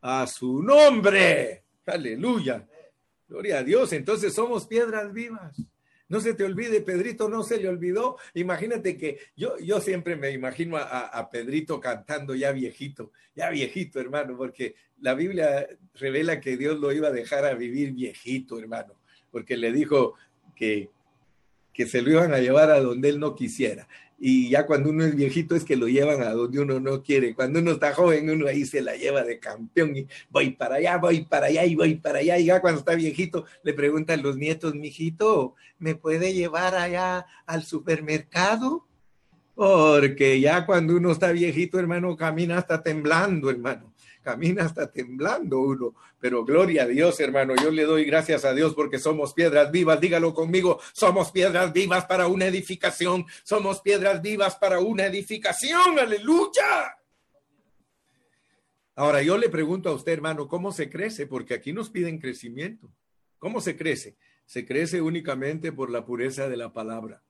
A 0.00 0.26
su 0.26 0.62
nombre. 0.62 1.64
Aleluya. 1.84 2.66
Gloria 3.30 3.58
a 3.58 3.62
Dios, 3.62 3.92
entonces 3.92 4.34
somos 4.34 4.66
piedras 4.66 5.12
vivas. 5.12 5.56
No 6.08 6.20
se 6.20 6.34
te 6.34 6.42
olvide, 6.42 6.80
Pedrito 6.80 7.28
no 7.28 7.44
se 7.44 7.60
le 7.60 7.68
olvidó. 7.68 8.16
Imagínate 8.34 8.98
que 8.98 9.20
yo, 9.36 9.56
yo 9.58 9.80
siempre 9.80 10.16
me 10.16 10.32
imagino 10.32 10.76
a, 10.76 10.82
a, 10.82 11.30
Pedrito 11.30 11.78
cantando 11.78 12.34
ya 12.34 12.50
viejito, 12.50 13.12
ya 13.36 13.48
viejito, 13.50 14.00
hermano, 14.00 14.36
porque 14.36 14.74
la 15.00 15.14
Biblia 15.14 15.68
revela 15.94 16.40
que 16.40 16.56
Dios 16.56 16.80
lo 16.80 16.90
iba 16.90 17.06
a 17.06 17.12
dejar 17.12 17.44
a 17.44 17.54
vivir 17.54 17.92
viejito, 17.92 18.58
hermano, 18.58 19.00
porque 19.30 19.56
le 19.56 19.70
dijo 19.70 20.16
que 20.56 20.90
que 21.72 21.86
se 21.86 22.02
lo 22.02 22.10
iban 22.10 22.34
a 22.34 22.38
llevar 22.38 22.70
a 22.70 22.80
donde 22.80 23.08
él 23.08 23.18
no 23.18 23.34
quisiera. 23.34 23.88
Y 24.22 24.50
ya 24.50 24.66
cuando 24.66 24.90
uno 24.90 25.02
es 25.02 25.16
viejito 25.16 25.56
es 25.56 25.64
que 25.64 25.76
lo 25.76 25.88
llevan 25.88 26.20
a 26.22 26.32
donde 26.32 26.60
uno 26.60 26.78
no 26.78 27.02
quiere. 27.02 27.34
Cuando 27.34 27.58
uno 27.58 27.72
está 27.72 27.94
joven, 27.94 28.28
uno 28.28 28.46
ahí 28.46 28.66
se 28.66 28.82
la 28.82 28.94
lleva 28.94 29.24
de 29.24 29.38
campeón 29.38 29.96
y 29.96 30.06
voy 30.28 30.50
para 30.50 30.74
allá, 30.74 30.98
voy 30.98 31.24
para 31.24 31.46
allá 31.46 31.64
y 31.64 31.74
voy 31.74 31.94
para 31.94 32.18
allá. 32.18 32.38
Y 32.38 32.44
ya 32.44 32.60
cuando 32.60 32.80
está 32.80 32.94
viejito, 32.94 33.46
le 33.62 33.72
preguntan 33.72 34.22
los 34.22 34.36
nietos, 34.36 34.74
mijito, 34.74 35.54
¿me 35.78 35.94
puede 35.94 36.34
llevar 36.34 36.74
allá 36.74 37.24
al 37.46 37.62
supermercado? 37.64 38.86
Porque 39.54 40.38
ya 40.38 40.66
cuando 40.66 40.96
uno 40.96 41.12
está 41.12 41.32
viejito, 41.32 41.78
hermano, 41.78 42.14
camina 42.14 42.58
hasta 42.58 42.82
temblando, 42.82 43.48
hermano 43.48 43.89
camina 44.22 44.64
hasta 44.64 44.90
temblando 44.90 45.60
uno. 45.60 45.94
Pero 46.18 46.44
gloria 46.44 46.84
a 46.84 46.86
Dios, 46.86 47.18
hermano, 47.20 47.54
yo 47.56 47.70
le 47.70 47.84
doy 47.84 48.04
gracias 48.04 48.44
a 48.44 48.54
Dios 48.54 48.74
porque 48.74 48.98
somos 48.98 49.34
piedras 49.34 49.70
vivas. 49.70 50.00
Dígalo 50.00 50.34
conmigo, 50.34 50.80
somos 50.92 51.30
piedras 51.30 51.72
vivas 51.72 52.04
para 52.06 52.26
una 52.26 52.46
edificación. 52.46 53.26
Somos 53.42 53.80
piedras 53.80 54.20
vivas 54.22 54.56
para 54.56 54.80
una 54.80 55.06
edificación. 55.06 55.98
Aleluya. 55.98 56.96
Ahora 58.94 59.22
yo 59.22 59.38
le 59.38 59.48
pregunto 59.48 59.88
a 59.88 59.94
usted, 59.94 60.12
hermano, 60.12 60.46
¿cómo 60.46 60.72
se 60.72 60.90
crece? 60.90 61.26
Porque 61.26 61.54
aquí 61.54 61.72
nos 61.72 61.88
piden 61.88 62.18
crecimiento. 62.18 62.92
¿Cómo 63.38 63.60
se 63.62 63.76
crece? 63.76 64.16
Se 64.44 64.66
crece 64.66 65.00
únicamente 65.00 65.72
por 65.72 65.90
la 65.90 66.04
pureza 66.04 66.48
de 66.48 66.56
la 66.58 66.72
palabra. 66.72 67.22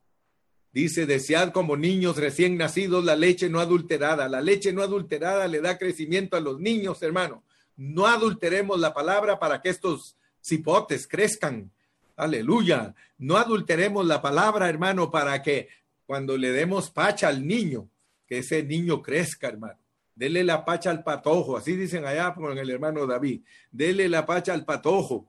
Dice, 0.72 1.04
desead 1.04 1.52
como 1.52 1.76
niños 1.76 2.16
recién 2.16 2.56
nacidos 2.56 3.04
la 3.04 3.16
leche 3.16 3.48
no 3.48 3.60
adulterada. 3.60 4.28
La 4.28 4.40
leche 4.40 4.72
no 4.72 4.82
adulterada 4.82 5.48
le 5.48 5.60
da 5.60 5.78
crecimiento 5.78 6.36
a 6.36 6.40
los 6.40 6.60
niños, 6.60 7.02
hermano. 7.02 7.42
No 7.76 8.06
adulteremos 8.06 8.78
la 8.78 8.94
palabra 8.94 9.38
para 9.38 9.60
que 9.60 9.70
estos 9.70 10.16
cipotes 10.40 11.08
crezcan. 11.08 11.70
Aleluya. 12.16 12.94
No 13.18 13.36
adulteremos 13.36 14.06
la 14.06 14.22
palabra, 14.22 14.68
hermano, 14.68 15.10
para 15.10 15.42
que 15.42 15.68
cuando 16.06 16.36
le 16.36 16.52
demos 16.52 16.90
pacha 16.90 17.28
al 17.28 17.46
niño, 17.46 17.88
que 18.26 18.38
ese 18.38 18.62
niño 18.62 19.02
crezca, 19.02 19.48
hermano. 19.48 19.78
Dele 20.14 20.44
la 20.44 20.64
pacha 20.64 20.90
al 20.90 21.02
patojo, 21.02 21.56
así 21.56 21.74
dicen 21.74 22.04
allá 22.04 22.34
con 22.34 22.56
el 22.56 22.70
hermano 22.70 23.06
David. 23.06 23.40
Dele 23.70 24.08
la 24.08 24.26
pacha 24.26 24.52
al 24.52 24.64
patojo. 24.64 25.26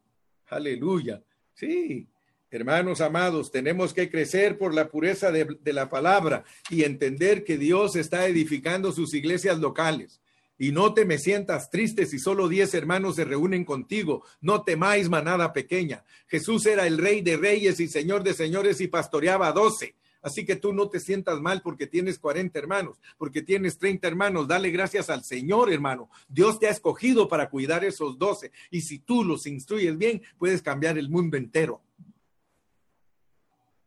Aleluya. 0.49 1.21
Sí, 1.53 2.07
Hermanos 2.53 2.99
amados, 2.99 3.49
tenemos 3.49 3.93
que 3.93 4.09
crecer 4.09 4.57
por 4.57 4.73
la 4.73 4.89
pureza 4.89 5.31
de, 5.31 5.57
la 5.71 5.87
palabra 5.87 6.43
y 6.69 6.83
entender 6.83 7.45
que 7.45 7.57
Dios 7.57 7.95
está 7.95 8.27
edificando 8.27 8.91
sus 8.91 9.13
iglesias 9.13 9.59
locales. 9.59 10.19
Y 10.57 10.73
no 10.73 10.93
te 10.93 11.05
me 11.05 11.17
sientas 11.17 11.69
triste 11.69 12.05
si 12.05 12.19
solo 12.19 12.49
diez 12.49 12.73
hermanos 12.73 13.15
se 13.15 13.23
reúnen 13.23 13.63
contigo. 13.63 14.25
No 14.41 14.63
temáis 14.63 15.07
manada 15.07 15.53
pequeña. 15.53 16.03
Jesús 16.27 16.65
era 16.65 16.85
el 16.87 16.97
rey 16.97 17.21
de 17.21 17.37
reyes 17.37 17.79
y 17.79 17.87
señor 17.87 18.21
de 18.21 18.33
señores 18.33 18.81
y 18.81 18.87
pastoreaba 18.87 19.53
doce. 19.53 19.95
Así 20.21 20.45
que 20.45 20.57
tú 20.57 20.73
no 20.73 20.89
te 20.89 20.99
sientas 20.99 21.39
mal 21.39 21.61
porque 21.61 21.87
tienes 21.87 22.19
40 22.19 22.59
hermanos, 22.59 22.97
porque 23.17 23.41
tienes 23.41 23.77
30 23.77 24.09
hermanos. 24.09 24.47
Dale 24.49 24.71
gracias 24.71 25.09
al 25.09 25.23
Señor, 25.23 25.71
hermano. 25.71 26.09
Dios 26.27 26.59
te 26.59 26.67
ha 26.67 26.71
escogido 26.71 27.29
para 27.29 27.49
cuidar 27.49 27.85
esos 27.85 28.19
doce. 28.19 28.51
Y 28.69 28.81
si 28.81 28.99
tú 28.99 29.23
los 29.23 29.47
instruyes 29.47 29.97
bien, 29.97 30.21
puedes 30.37 30.61
cambiar 30.61 30.97
el 30.97 31.09
mundo 31.09 31.37
entero. 31.37 31.81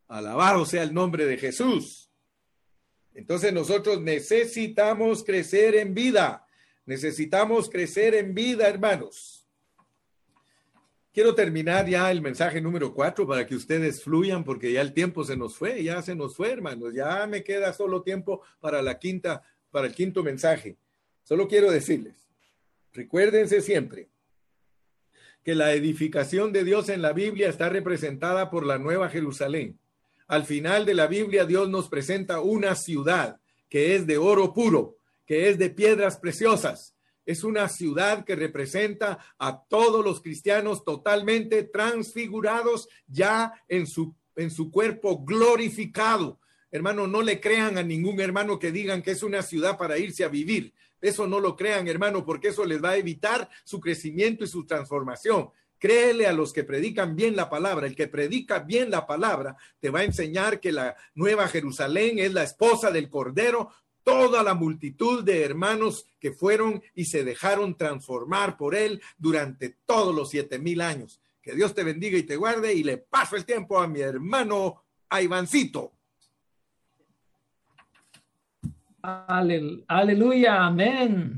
Alabado 0.08 0.66
sea 0.66 0.82
el 0.82 0.92
nombre 0.92 1.26
de 1.26 1.38
Jesús. 1.38 2.10
Entonces 3.14 3.52
nosotros 3.52 4.00
necesitamos 4.00 5.24
crecer 5.24 5.76
en 5.76 5.94
vida. 5.94 6.46
Necesitamos 6.84 7.70
crecer 7.70 8.14
en 8.14 8.34
vida, 8.34 8.68
hermanos. 8.68 9.46
Quiero 11.12 11.32
terminar 11.32 11.88
ya 11.88 12.10
el 12.10 12.20
mensaje 12.20 12.60
número 12.60 12.92
cuatro 12.92 13.24
para 13.26 13.46
que 13.46 13.54
ustedes 13.54 14.02
fluyan, 14.02 14.42
porque 14.42 14.72
ya 14.72 14.80
el 14.80 14.92
tiempo 14.92 15.22
se 15.22 15.36
nos 15.36 15.56
fue, 15.56 15.82
ya 15.82 16.02
se 16.02 16.16
nos 16.16 16.34
fue, 16.34 16.50
hermanos. 16.50 16.92
Ya 16.92 17.24
me 17.28 17.44
queda 17.44 17.72
solo 17.72 18.02
tiempo 18.02 18.42
para 18.60 18.82
la 18.82 18.98
quinta, 18.98 19.42
para 19.70 19.86
el 19.86 19.94
quinto 19.94 20.24
mensaje. 20.24 20.76
Solo 21.22 21.46
quiero 21.46 21.70
decirles, 21.70 22.28
recuérdense 22.92 23.60
siempre 23.60 24.08
que 25.44 25.54
la 25.54 25.72
edificación 25.72 26.52
de 26.52 26.64
Dios 26.64 26.88
en 26.88 27.00
la 27.00 27.12
Biblia 27.12 27.48
está 27.48 27.68
representada 27.68 28.50
por 28.50 28.66
la 28.66 28.78
Nueva 28.78 29.08
Jerusalén. 29.08 29.78
Al 30.26 30.44
final 30.44 30.86
de 30.86 30.94
la 30.94 31.06
Biblia, 31.06 31.44
Dios 31.44 31.68
nos 31.68 31.88
presenta 31.88 32.40
una 32.40 32.74
ciudad 32.74 33.40
que 33.68 33.94
es 33.94 34.06
de 34.06 34.18
oro 34.18 34.54
puro, 34.54 34.96
que 35.26 35.48
es 35.48 35.58
de 35.58 35.70
piedras 35.70 36.18
preciosas. 36.18 36.94
Es 37.26 37.42
una 37.42 37.68
ciudad 37.68 38.24
que 38.24 38.36
representa 38.36 39.18
a 39.38 39.64
todos 39.64 40.04
los 40.04 40.20
cristianos 40.20 40.84
totalmente 40.84 41.62
transfigurados 41.62 42.88
ya 43.06 43.52
en 43.68 43.86
su, 43.86 44.14
en 44.36 44.50
su 44.50 44.70
cuerpo 44.70 45.24
glorificado. 45.24 46.38
Hermano, 46.70 47.06
no 47.06 47.22
le 47.22 47.40
crean 47.40 47.78
a 47.78 47.82
ningún 47.82 48.20
hermano 48.20 48.58
que 48.58 48.72
digan 48.72 49.02
que 49.02 49.12
es 49.12 49.22
una 49.22 49.42
ciudad 49.42 49.78
para 49.78 49.98
irse 49.98 50.24
a 50.24 50.28
vivir. 50.28 50.74
Eso 51.00 51.26
no 51.26 51.38
lo 51.38 51.54
crean, 51.54 51.86
hermano, 51.86 52.24
porque 52.24 52.48
eso 52.48 52.64
les 52.64 52.82
va 52.82 52.90
a 52.90 52.96
evitar 52.96 53.48
su 53.64 53.78
crecimiento 53.78 54.44
y 54.44 54.48
su 54.48 54.66
transformación. 54.66 55.50
Créele 55.78 56.26
a 56.26 56.32
los 56.32 56.52
que 56.52 56.64
predican 56.64 57.14
bien 57.14 57.36
la 57.36 57.50
palabra. 57.50 57.86
El 57.86 57.96
que 57.96 58.08
predica 58.08 58.60
bien 58.60 58.90
la 58.90 59.06
palabra 59.06 59.56
te 59.80 59.90
va 59.90 60.00
a 60.00 60.04
enseñar 60.04 60.60
que 60.60 60.72
la 60.72 60.96
nueva 61.14 61.48
Jerusalén 61.48 62.18
es 62.18 62.32
la 62.32 62.42
esposa 62.42 62.90
del 62.90 63.10
Cordero. 63.10 63.70
Toda 64.02 64.42
la 64.42 64.54
multitud 64.54 65.24
de 65.24 65.42
hermanos 65.42 66.06
que 66.20 66.32
fueron 66.32 66.82
y 66.94 67.06
se 67.06 67.24
dejaron 67.24 67.76
transformar 67.76 68.56
por 68.56 68.74
él 68.74 69.00
durante 69.16 69.76
todos 69.86 70.14
los 70.14 70.30
siete 70.30 70.58
mil 70.58 70.80
años. 70.80 71.20
Que 71.40 71.54
Dios 71.54 71.74
te 71.74 71.84
bendiga 71.84 72.16
y 72.16 72.22
te 72.22 72.36
guarde 72.36 72.74
y 72.74 72.82
le 72.82 72.98
paso 72.98 73.36
el 73.36 73.44
tiempo 73.44 73.80
a 73.80 73.86
mi 73.86 74.00
hermano 74.00 74.82
Ivancito. 75.10 75.92
Aleluya, 79.86 80.64
amén. 80.64 81.32